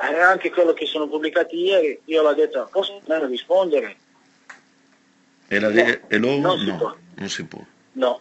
Eh, 0.00 0.18
anche 0.20 0.50
quello 0.50 0.72
che 0.72 0.86
sono 0.86 1.08
pubblicati 1.08 1.56
ieri, 1.56 2.00
io 2.06 2.22
l'ho 2.22 2.34
detto, 2.34 2.68
posso 2.72 3.00
almeno 3.06 3.26
rispondere? 3.28 3.96
E, 5.48 5.58
la- 5.60 5.68
No, 5.70 5.82
e 6.08 6.18
loro? 6.18 6.36
non 6.40 6.58
si 6.58 6.66
no, 6.66 6.96
non 7.14 7.28
si 7.28 7.44
può. 7.44 7.64
No. 7.92 8.20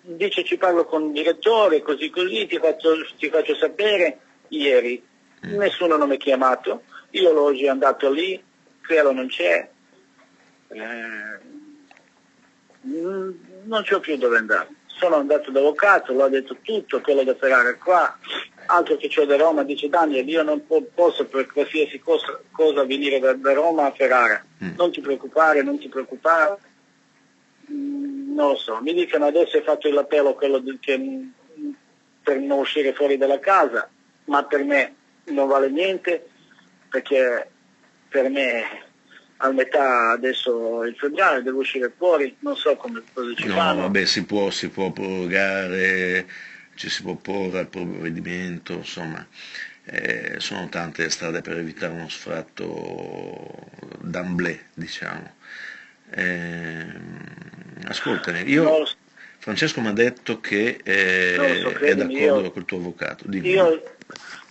Dice 0.00 0.44
ci 0.44 0.56
parlo 0.56 0.84
con 0.84 1.06
il 1.06 1.12
direttore, 1.12 1.82
così 1.82 2.08
così, 2.10 2.46
ti 2.46 2.58
faccio, 2.58 2.94
ti 3.18 3.28
faccio 3.28 3.54
sapere. 3.56 4.20
Ieri 4.48 5.04
Mm. 5.46 5.56
nessuno 5.58 5.96
non 5.96 6.08
mi 6.08 6.14
ha 6.16 6.18
chiamato, 6.18 6.82
io 7.10 7.40
oggi 7.40 7.64
è 7.64 7.68
andato 7.68 8.10
lì, 8.10 8.42
quello 8.84 9.12
non 9.12 9.28
c'è. 9.28 9.68
Eh, 10.68 11.38
non 12.82 13.82
c'ho 13.88 14.00
più 14.00 14.16
dove 14.16 14.36
andare. 14.38 14.68
Sono 14.98 15.16
andato 15.16 15.50
d'avvocato, 15.50 16.12
l'ho 16.12 16.28
detto 16.28 16.56
tutto, 16.62 17.00
quello 17.00 17.22
da 17.22 17.34
Ferrara 17.34 17.74
qua, 17.76 18.18
altro 18.66 18.96
che 18.96 19.08
c'è 19.08 19.24
da 19.24 19.36
Roma, 19.36 19.62
dice 19.62 19.88
Daniel, 19.88 20.28
io 20.28 20.42
non 20.42 20.64
posso 20.94 21.24
per 21.26 21.46
qualsiasi 21.46 21.98
cosa, 22.00 22.38
cosa 22.50 22.84
venire 22.84 23.18
da, 23.18 23.32
da, 23.34 23.52
Roma 23.52 23.86
a 23.86 23.92
Ferrara, 23.92 24.44
mm. 24.62 24.74
non 24.76 24.90
ti 24.90 25.00
preoccupare, 25.00 25.62
non 25.62 25.78
ti 25.78 25.88
preoccupare, 25.88 26.58
mm, 27.70 28.34
non 28.34 28.48
lo 28.48 28.56
so, 28.56 28.80
mi 28.82 28.92
dicono 28.92 29.26
adesso 29.26 29.56
hai 29.56 29.62
fatto 29.62 29.88
l'appello 29.90 30.34
quello 30.34 30.58
di, 30.58 30.76
che, 30.80 30.98
mm, 30.98 31.28
per 32.22 32.38
non 32.38 32.58
uscire 32.58 32.92
fuori 32.92 33.16
dalla 33.16 33.38
casa, 33.38 33.88
ma 34.24 34.44
per 34.44 34.64
me 34.64 34.94
non 35.24 35.48
vale 35.48 35.70
niente, 35.70 36.28
perché 36.88 37.50
per 38.08 38.28
me 38.28 38.87
a 39.38 39.50
metà 39.52 40.10
adesso 40.10 40.84
il 40.84 40.96
febbraio 40.96 41.42
devo 41.42 41.60
uscire 41.60 41.92
fuori, 41.96 42.34
non 42.40 42.56
so 42.56 42.74
come 42.76 43.02
cosa 43.12 43.34
ci 43.34 43.46
no, 43.46 43.54
fanno. 43.54 43.80
vabbè 43.82 44.04
si 44.04 44.24
può, 44.24 44.50
si 44.50 44.68
può 44.68 44.90
prorogare, 44.90 46.26
ci 46.74 46.88
si 46.88 47.02
può 47.02 47.14
porre 47.14 47.60
al 47.60 47.68
provvedimento, 47.68 48.72
insomma 48.74 49.24
eh, 49.84 50.34
sono 50.38 50.68
tante 50.68 51.08
strade 51.08 51.40
per 51.40 51.58
evitare 51.58 51.92
uno 51.92 52.08
sfratto 52.08 53.54
d'amblè, 54.00 54.58
diciamo. 54.74 55.34
Eh, 56.10 56.86
ascoltami, 57.86 58.42
io... 58.48 58.62
No, 58.62 58.88
Francesco 59.40 59.80
mi 59.80 59.86
ha 59.86 59.92
detto 59.92 60.40
che 60.40 60.80
eh, 60.82 61.60
so, 61.62 61.68
è 61.78 61.94
d'accordo 61.94 62.16
io, 62.16 62.50
con 62.50 62.60
il 62.60 62.64
tuo 62.64 62.78
avvocato. 62.78 63.24
Dimmi. 63.28 63.48
Io 63.50 63.82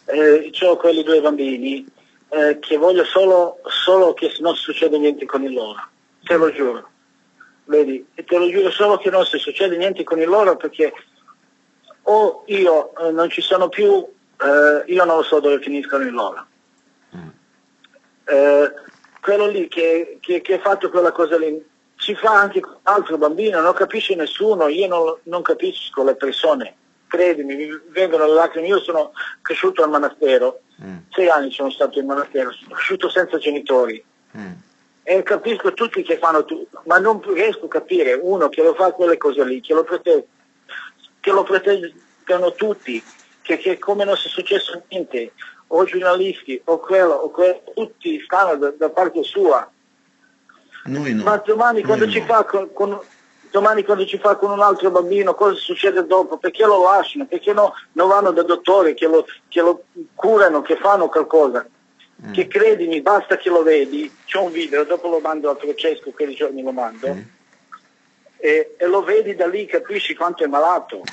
eh, 0.06 0.52
ho 0.62 0.78
quelli 0.78 1.04
due 1.04 1.19
bambini 1.19 1.86
eh, 2.30 2.60
che 2.60 2.78
voglio 2.78 3.04
solo, 3.06 3.60
solo, 3.66 4.13
che 4.13 4.34
non 4.40 4.56
succeda 4.56 4.98
niente 4.98 5.26
con 5.26 5.44
il 5.44 5.54
loro, 5.54 5.80
te 6.24 6.36
lo 6.36 6.52
giuro. 6.52 6.90
Vedi, 7.66 8.06
e 8.16 8.24
te 8.24 8.38
lo 8.38 8.50
giuro 8.50 8.72
solo 8.72 8.98
che 8.98 9.10
non 9.10 9.26
si 9.26 9.38
succede 9.38 9.78
niente 9.78 10.04
con 10.04 10.20
il 10.20 10.28
loro 10.28 10.56
perché 10.56 10.94
o 12.04 12.44
io 12.46 12.96
eh, 12.98 13.12
non 13.12 13.30
ci 13.30 13.42
sono 13.42 13.68
più, 13.68 14.06
eh, 14.40 14.84
io 14.86 15.04
non 15.04 15.18
lo 15.18 15.24
so 15.24 15.40
dove 15.40 15.60
finiscono 15.60 16.04
il 16.04 16.13
loro. 16.13 16.46
Mm. 17.16 17.28
Eh, 18.26 18.74
quello 19.22 19.48
lì 19.48 19.68
che, 19.68 20.18
che, 20.22 20.42
che 20.42 20.54
ha 20.54 20.60
fatto 20.60 20.90
quella 20.90 21.12
cosa 21.12 21.38
lì 21.38 21.62
si 21.98 22.16
fa 22.16 22.40
anche 22.40 22.62
altro 22.84 23.18
bambino, 23.18 23.60
non 23.60 23.74
capisce 23.74 24.16
nessuno, 24.16 24.68
io 24.68 24.88
non, 24.88 25.18
non 25.24 25.42
capisco 25.42 26.04
le 26.04 26.16
persone 26.16 26.76
credimi, 27.08 27.56
mi 27.56 27.82
vengono 27.89 28.26
le 28.26 28.34
lacrime, 28.34 28.67
io 28.67 28.80
sono 28.80 29.12
cresciuto 29.41 29.84
al 29.84 29.89
monastero, 29.89 30.62
mm. 30.82 30.98
sei 31.10 31.30
anni 31.30 31.52
sono 31.52 31.72
stato 31.72 32.00
in 32.00 32.06
monastero, 32.06 32.52
sono 32.52 32.76
cresciuto 32.76 33.10
senza 33.10 33.38
genitori. 33.38 34.04
Mm. 34.38 34.52
E 35.04 35.24
capisco 35.24 35.74
tutti 35.74 36.04
che 36.04 36.17
fanno 36.17 36.43
tutto, 36.43 36.82
ma 36.86 36.98
non 37.00 37.22
riesco 37.34 37.65
a 37.65 37.70
capire 37.70 38.13
uno 38.13 38.50
che 38.50 38.62
lo 38.62 38.74
fa 38.74 38.91
quelle 38.91 39.17
cose 39.17 39.43
lì, 39.46 39.62
che 39.62 39.74
lo, 39.74 39.84
protegge, 39.84 40.28
che 41.22 41.32
lo 41.32 41.43
proteggono 41.43 42.52
tutti, 42.56 43.02
che, 43.41 43.58
che, 43.58 43.80
come 43.80 44.04
non 44.04 44.17
sia 44.17 44.30
successo 44.30 44.84
niente, 44.89 45.32
o 45.67 45.84
giornalisti, 45.86 46.62
o 46.65 46.80
quello, 46.80 47.13
o 47.13 47.30
quello, 47.30 47.62
tutti 47.74 48.22
stanno 48.22 48.58
da, 48.58 48.72
da 48.72 48.89
parte 48.89 49.24
sua. 49.24 49.70
No. 50.86 51.24
Ma 51.24 51.38
domani 51.38 51.84
quando 51.84 52.06
Noi 52.06 52.13
ci 52.13 52.20
no. 52.20 52.26
fa 52.26 52.43
con, 52.43 52.72
con 52.74 53.00
domani 53.52 53.84
quando 53.84 54.06
ci 54.06 54.18
fa 54.18 54.36
con 54.36 54.52
un 54.52 54.62
altro 54.62 54.92
bambino, 54.92 55.34
cosa 55.36 55.56
succede 55.56 56.06
dopo? 56.06 56.38
Perché 56.38 56.66
lo 56.66 56.84
lasciano? 56.84 57.26
Perché 57.26 57.54
no, 57.54 57.74
non 57.94 58.08
vanno 58.08 58.32
da 58.32 58.44
dottori 58.44 58.94
che 58.94 59.08
lo, 59.08 59.26
che 59.48 59.62
lo 59.62 59.84
curano, 60.16 60.62
che 60.62 60.76
fanno 60.78 61.10
qualcosa? 61.10 61.68
Mm. 62.26 62.32
Che 62.34 62.48
credimi, 62.48 63.02
basta 63.02 63.38
che 63.38 63.50
lo 63.50 63.62
vedi, 63.62 64.12
c'è 64.26 64.40
un 64.40 64.52
video, 64.52 64.84
dopo 64.84 65.08
lo 65.08 65.20
mando 65.20 65.52
a 65.52 65.56
Francesco, 65.56 66.12
quei 66.12 66.34
giorni 66.34 66.64
lo 66.64 66.72
mando, 66.72 67.14
mm. 67.14 67.20
e, 68.38 68.76
e, 68.78 68.88
lo 68.88 69.04
vedi 69.04 69.36
da 69.36 69.48
lì, 69.48 69.66
capisci 69.68 70.16
quanto 70.16 70.44
è 70.44 70.48
malato. 70.48 71.04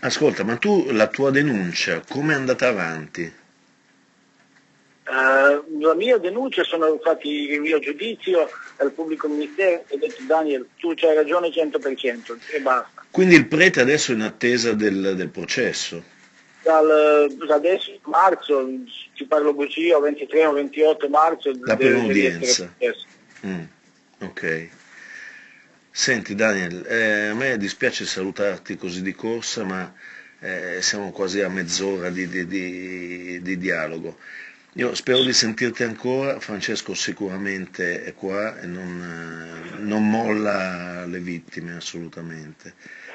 Ascolta, 0.00 0.44
ma 0.44 0.56
tu 0.56 0.90
la 0.90 1.06
tua 1.06 1.30
denuncia, 1.30 2.02
come 2.08 2.34
è 2.34 2.36
andata 2.36 2.68
avanti? 2.68 3.39
Uh, 5.06 5.80
la 5.80 5.94
mia 5.94 6.18
denuncia 6.18 6.62
sono 6.62 6.98
fatti 7.02 7.28
il 7.50 7.60
mio 7.60 7.78
giudizio 7.80 8.48
al 8.76 8.92
pubblico 8.92 9.28
ministero 9.28 9.84
e 9.88 9.94
ho 9.94 9.98
detto 9.98 10.22
Daniel 10.24 10.68
tu 10.76 10.92
c'hai 10.94 11.14
ragione 11.14 11.48
100% 11.48 12.36
e 12.52 12.60
basta. 12.60 13.02
Quindi 13.10 13.34
il 13.34 13.46
prete 13.46 13.80
adesso 13.80 14.12
è 14.12 14.14
in 14.14 14.20
attesa 14.20 14.72
del, 14.72 15.14
del 15.16 15.28
processo? 15.30 16.02
Dal, 16.62 17.34
adesso 17.48 17.98
marzo, 18.04 18.68
ti 19.16 19.24
parlo 19.24 19.54
bugia, 19.54 19.98
23 19.98 20.46
o 20.46 20.52
28 20.52 21.08
marzo. 21.08 21.50
La 21.62 21.76
prima 21.76 22.04
udienza. 22.04 22.72
Mm, 23.46 23.62
ok. 24.20 24.68
Senti 25.90 26.34
Daniel, 26.34 26.86
eh, 26.86 27.28
a 27.28 27.34
me 27.34 27.56
dispiace 27.56 28.04
salutarti 28.04 28.76
così 28.76 29.02
di 29.02 29.12
corsa, 29.12 29.64
ma 29.64 29.92
eh, 30.38 30.78
siamo 30.80 31.10
quasi 31.10 31.40
a 31.40 31.48
mezz'ora 31.48 32.10
di, 32.10 32.28
di, 32.28 32.46
di, 32.46 33.42
di 33.42 33.58
dialogo. 33.58 34.16
Io 34.74 34.94
spero 34.94 35.24
di 35.24 35.32
sentirti 35.32 35.82
ancora, 35.82 36.38
Francesco 36.38 36.94
sicuramente 36.94 38.04
è 38.04 38.14
qua 38.14 38.56
e 38.60 38.66
non, 38.66 39.02
eh, 39.76 39.80
non 39.80 40.08
molla 40.08 41.04
le 41.06 41.18
vittime 41.18 41.74
assolutamente, 41.74 42.74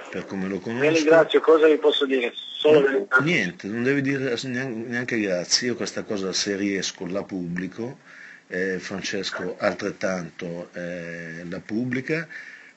per 0.09 0.25
come 0.25 0.49
lo 0.49 0.59
conosco. 0.59 0.81
Vi 0.89 0.95
ringrazio, 0.95 1.39
cosa 1.39 1.67
vi 1.67 1.77
posso 1.77 2.05
dire? 2.05 2.33
Solo 2.35 3.07
niente, 3.21 3.67
non 3.67 3.83
devi 3.83 4.01
dire 4.01 4.35
neanche 4.43 5.17
grazie, 5.17 5.67
io 5.67 5.75
questa 5.75 6.03
cosa 6.03 6.33
se 6.33 6.57
riesco 6.57 7.05
la 7.05 7.23
pubblico, 7.23 7.99
eh, 8.47 8.77
Francesco 8.77 9.55
altrettanto 9.57 10.69
eh, 10.73 11.45
la 11.47 11.61
pubblica, 11.61 12.27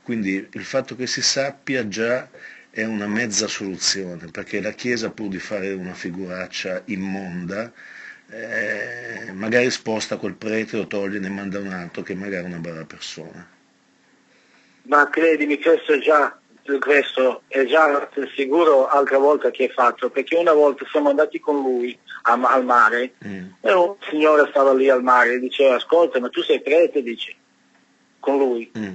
quindi 0.03 0.47
il 0.53 0.65
fatto 0.65 0.95
che 0.95 1.09
si 1.09 1.21
sappia 1.21 1.89
già 1.89 2.29
è 2.71 2.85
una 2.85 3.09
mezza 3.09 3.49
soluzione, 3.49 4.29
perché 4.31 4.61
la 4.61 4.71
Chiesa 4.71 5.11
pur 5.11 5.29
di 5.29 5.41
fare 5.41 5.73
una 5.73 5.95
figuraccia 5.95 6.83
immonda, 6.85 7.73
eh, 8.31 9.33
magari 9.33 9.71
sposta 9.71 10.17
quel 10.17 10.35
prete, 10.35 10.77
lo 10.77 10.87
toglie, 10.87 11.19
ne 11.19 11.31
manda 11.31 11.59
un 11.59 11.73
altro 11.73 12.03
che 12.03 12.15
magari 12.15 12.45
è 12.45 12.49
una 12.49 12.59
brava 12.59 12.85
persona. 12.85 13.47
Ma 14.83 15.09
credimi, 15.09 15.61
questo 15.61 15.95
è 15.95 15.99
già, 15.99 16.39
questo 16.79 17.43
è 17.49 17.65
già 17.65 18.09
sicuro 18.35 18.87
altra 18.87 19.19
volta 19.19 19.51
che 19.51 19.67
è 19.67 19.71
fatto, 19.71 20.11
perché 20.11 20.37
una 20.37 20.53
volta 20.53 20.87
siamo 20.91 21.11
andati 21.11 21.41
con 21.41 21.57
lui 21.57 21.99
a, 22.23 22.33
al 22.33 22.65
mare 22.65 23.15
mm. 23.27 23.47
e 23.61 23.73
un 23.73 23.95
signore 24.09 24.47
stava 24.51 24.75
lì 24.75 24.89
al 24.89 25.03
mare 25.03 25.35
e 25.35 25.39
diceva 25.39 25.77
ascolta 25.77 26.21
ma 26.21 26.29
tu 26.29 26.43
sei 26.43 26.61
prete, 26.61 27.03
dice, 27.03 27.35
con 28.21 28.37
lui. 28.37 28.71
Mm. 28.77 28.95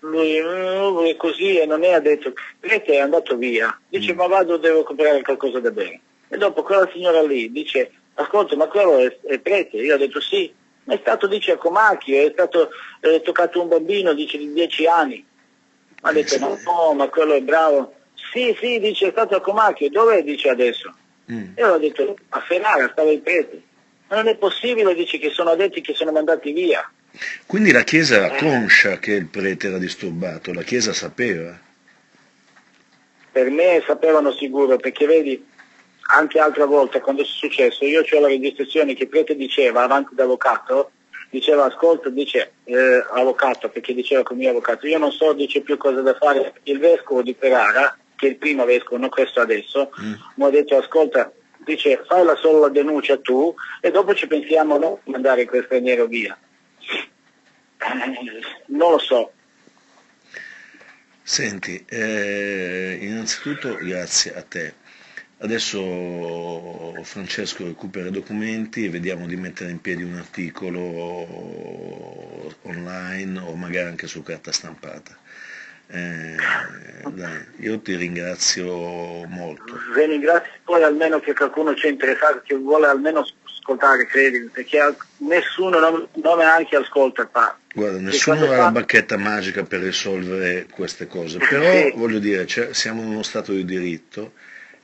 Lui, 0.00 0.38
lui 0.40 1.10
è 1.10 1.16
così 1.16 1.58
e 1.58 1.64
non 1.64 1.82
è 1.82 1.92
ha 1.92 2.00
detto, 2.00 2.32
prete 2.60 2.92
è 2.92 2.98
andato 2.98 3.36
via, 3.36 3.78
dice 3.88 4.12
mm. 4.12 4.16
ma 4.16 4.26
vado, 4.26 4.56
devo 4.56 4.82
comprare 4.82 5.22
qualcosa 5.22 5.60
da 5.60 5.70
bere. 5.70 6.00
E 6.28 6.36
dopo 6.36 6.62
quella 6.62 6.88
signora 6.92 7.22
lì 7.22 7.50
dice 7.52 7.90
ascolta 8.14 8.56
ma 8.56 8.66
quello 8.66 8.98
è, 8.98 9.16
è 9.26 9.38
prete? 9.38 9.76
Io 9.76 9.94
ho 9.94 9.98
detto 9.98 10.20
sì, 10.20 10.52
ma 10.84 10.94
è 10.94 10.98
stato 11.00 11.26
dice 11.26 11.52
a 11.52 11.56
Comacchio, 11.56 12.26
è 12.26 12.30
stato 12.32 12.70
eh, 13.00 13.20
toccato 13.22 13.60
un 13.60 13.68
bambino 13.68 14.12
dice 14.12 14.38
di 14.38 14.52
10 14.52 14.86
anni. 14.86 15.26
Ma 16.02 16.10
ha 16.10 16.12
detto 16.12 16.38
no, 16.38 16.58
no, 16.64 16.94
ma 16.94 17.08
quello 17.08 17.34
è 17.34 17.40
bravo. 17.40 17.94
Sì, 18.32 18.56
sì, 18.60 18.78
dice 18.78 19.08
è 19.08 19.10
stato 19.10 19.36
a 19.36 19.40
Comacchio, 19.40 19.90
dov'è 19.90 20.22
dice 20.22 20.50
adesso? 20.50 20.94
Mm. 21.32 21.56
Io 21.56 21.72
ho 21.72 21.78
detto 21.78 22.16
a 22.30 22.40
Ferrara 22.40 22.88
stava 22.90 23.10
il 23.10 23.20
prete. 23.20 23.62
Ma 24.08 24.16
non 24.16 24.28
è 24.28 24.36
possibile, 24.36 24.94
dice 24.94 25.18
che 25.18 25.30
sono 25.30 25.54
detti 25.54 25.80
che 25.80 25.94
sono 25.94 26.12
mandati 26.12 26.52
via. 26.52 26.88
Quindi 27.46 27.72
la 27.72 27.82
Chiesa 27.82 28.16
era 28.16 28.34
eh. 28.34 28.38
conscia 28.38 28.98
che 28.98 29.12
il 29.12 29.26
prete 29.26 29.68
era 29.68 29.78
disturbato, 29.78 30.52
la 30.52 30.62
Chiesa 30.62 30.92
sapeva. 30.92 31.58
Per 33.32 33.50
me 33.50 33.82
sapevano 33.86 34.32
sicuro, 34.32 34.76
perché 34.76 35.06
vedi, 35.06 35.44
anche 36.06 36.38
altra 36.38 36.66
volta 36.66 37.00
quando 37.00 37.22
è 37.22 37.24
successo, 37.24 37.84
io 37.84 38.00
ho 38.00 38.20
la 38.20 38.28
registrazione 38.28 38.94
che 38.94 39.06
prete 39.06 39.36
diceva 39.36 39.82
avanti 39.82 40.14
d'avvocato, 40.14 40.90
diceva 41.30 41.64
ascolta, 41.64 42.08
dice 42.10 42.54
eh, 42.64 43.04
avvocato, 43.12 43.68
perché 43.68 43.94
diceva 43.94 44.22
con 44.22 44.36
mio 44.36 44.50
avvocato, 44.50 44.86
io 44.86 44.98
non 44.98 45.12
so, 45.12 45.32
dice 45.32 45.60
più 45.62 45.76
cosa 45.76 46.00
da 46.02 46.14
fare, 46.14 46.54
il 46.64 46.78
vescovo 46.78 47.22
di 47.22 47.34
Ferrara, 47.38 47.96
che 48.16 48.26
è 48.26 48.30
il 48.30 48.36
primo 48.36 48.64
vescovo, 48.64 48.98
non 48.98 49.08
questo 49.08 49.40
adesso, 49.40 49.90
mm. 50.00 50.12
mi 50.36 50.44
ha 50.44 50.50
detto 50.50 50.76
ascolta, 50.76 51.32
dice 51.58 52.02
fai 52.06 52.24
la 52.24 52.36
sola 52.36 52.68
denuncia 52.68 53.16
tu 53.18 53.54
e 53.80 53.90
dopo 53.90 54.14
ci 54.14 54.26
pensiamo 54.26 54.76
no, 54.76 55.00
mandare 55.04 55.46
quel 55.46 55.64
straniero 55.64 56.06
via. 56.06 56.36
Eh, 57.78 58.40
non 58.66 58.92
lo 58.92 58.98
so. 58.98 59.32
Senti, 61.22 61.82
eh, 61.88 62.98
innanzitutto 63.00 63.76
grazie 63.80 64.34
a 64.34 64.42
te 64.42 64.74
Adesso 65.38 67.02
Francesco 67.02 67.64
recupera 67.64 68.08
i 68.08 68.12
documenti 68.12 68.84
e 68.84 68.90
vediamo 68.90 69.26
di 69.26 69.36
mettere 69.36 69.70
in 69.70 69.80
piedi 69.80 70.02
un 70.02 70.14
articolo 70.14 70.80
online 72.62 73.38
o 73.40 73.54
magari 73.54 73.88
anche 73.88 74.06
su 74.06 74.22
carta 74.22 74.52
stampata. 74.52 75.16
Eh, 75.86 76.36
dai, 77.08 77.46
io 77.58 77.78
ti 77.80 77.94
ringrazio 77.94 79.26
molto. 79.26 79.78
Vi 79.94 80.04
ringrazio 80.04 80.50
poi 80.64 80.82
almeno 80.82 81.20
che 81.20 81.34
qualcuno 81.34 81.74
ci 81.74 81.88
è 81.88 81.90
interessato, 81.90 82.40
che 82.44 82.54
vuole 82.54 82.86
almeno 82.86 83.26
ascoltare, 83.44 84.06
credi, 84.06 84.48
perché 84.50 84.96
nessuno, 85.18 85.78
non, 85.78 86.08
non 86.14 86.38
neanche 86.38 86.76
ascolta 86.76 87.26
qua. 87.26 87.58
Guarda, 87.74 87.98
nessuno 87.98 88.50
ha 88.50 88.56
la 88.56 88.70
bacchetta 88.70 89.18
magica 89.18 89.62
per 89.64 89.80
risolvere 89.80 90.66
queste 90.70 91.06
cose, 91.06 91.38
però 91.38 91.70
sì. 91.70 91.92
voglio 91.96 92.18
dire, 92.18 92.46
cioè, 92.46 92.72
siamo 92.72 93.02
in 93.02 93.08
uno 93.08 93.22
Stato 93.22 93.52
di 93.52 93.64
diritto 93.64 94.32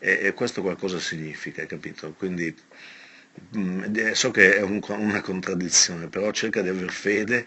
e, 0.01 0.19
e 0.23 0.35
questo 0.35 0.63
qualcosa 0.63 0.99
significa, 0.99 1.65
capito? 1.67 2.13
Quindi 2.17 2.53
mh, 3.51 3.61
mm, 3.61 4.11
so 4.13 4.31
che 4.31 4.57
è 4.57 4.63
un, 4.63 4.81
una 4.89 5.21
contraddizione, 5.21 6.09
però 6.09 6.31
cerca 6.33 6.63
di 6.63 6.69
avere 6.69 6.89
fede 6.89 7.47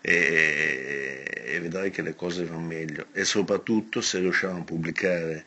e, 0.00 1.24
e, 1.46 1.60
vedrai 1.60 1.90
che 1.90 2.02
le 2.02 2.14
cose 2.14 2.44
vanno 2.44 2.60
meglio 2.60 3.06
e 3.12 3.24
soprattutto 3.24 4.02
se 4.02 4.18
riusciamo 4.18 4.60
a 4.60 4.64
pubblicare 4.64 5.44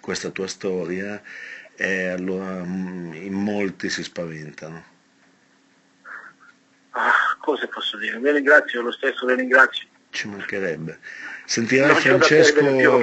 questa 0.00 0.30
tua 0.30 0.48
storia, 0.48 1.22
eh, 1.76 2.08
allora 2.08 2.64
mh, 2.64 2.68
mm, 2.68 3.12
in 3.14 3.32
molti 3.32 3.88
si 3.88 4.02
spaventano. 4.02 4.84
Ah, 6.90 7.36
cosa 7.40 7.68
posso 7.68 7.96
dire? 7.98 8.18
Vi 8.18 8.32
ringrazio, 8.32 8.82
lo 8.82 8.90
stesso 8.90 9.24
vi 9.26 9.34
ringrazio. 9.34 9.86
Ci 10.10 10.26
mancherebbe. 10.26 10.98
Sentirai 11.50 11.96
Francesco... 11.96 12.62
no, 12.62 13.00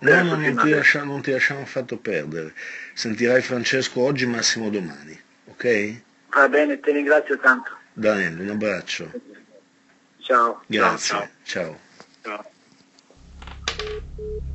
no, 0.00 0.22
non 0.36 0.56
ti, 0.58 0.68
lasciamo, 0.68 1.12
non 1.12 1.22
ti 1.22 1.30
lasciamo 1.30 1.62
affatto 1.62 1.96
perdere. 1.96 2.52
Sentirai 2.92 3.40
Francesco 3.40 4.02
oggi, 4.02 4.26
massimo 4.26 4.68
domani, 4.68 5.18
ok? 5.46 6.02
Va 6.34 6.50
bene, 6.50 6.78
ti 6.80 6.92
ringrazio 6.92 7.38
tanto. 7.38 7.78
Daniele, 7.94 8.42
un 8.42 8.50
abbraccio. 8.50 9.10
Ciao. 10.20 10.62
Grazie, 10.66 11.30
ciao. 11.44 11.78
ciao. 12.20 12.46
ciao. 14.20 14.46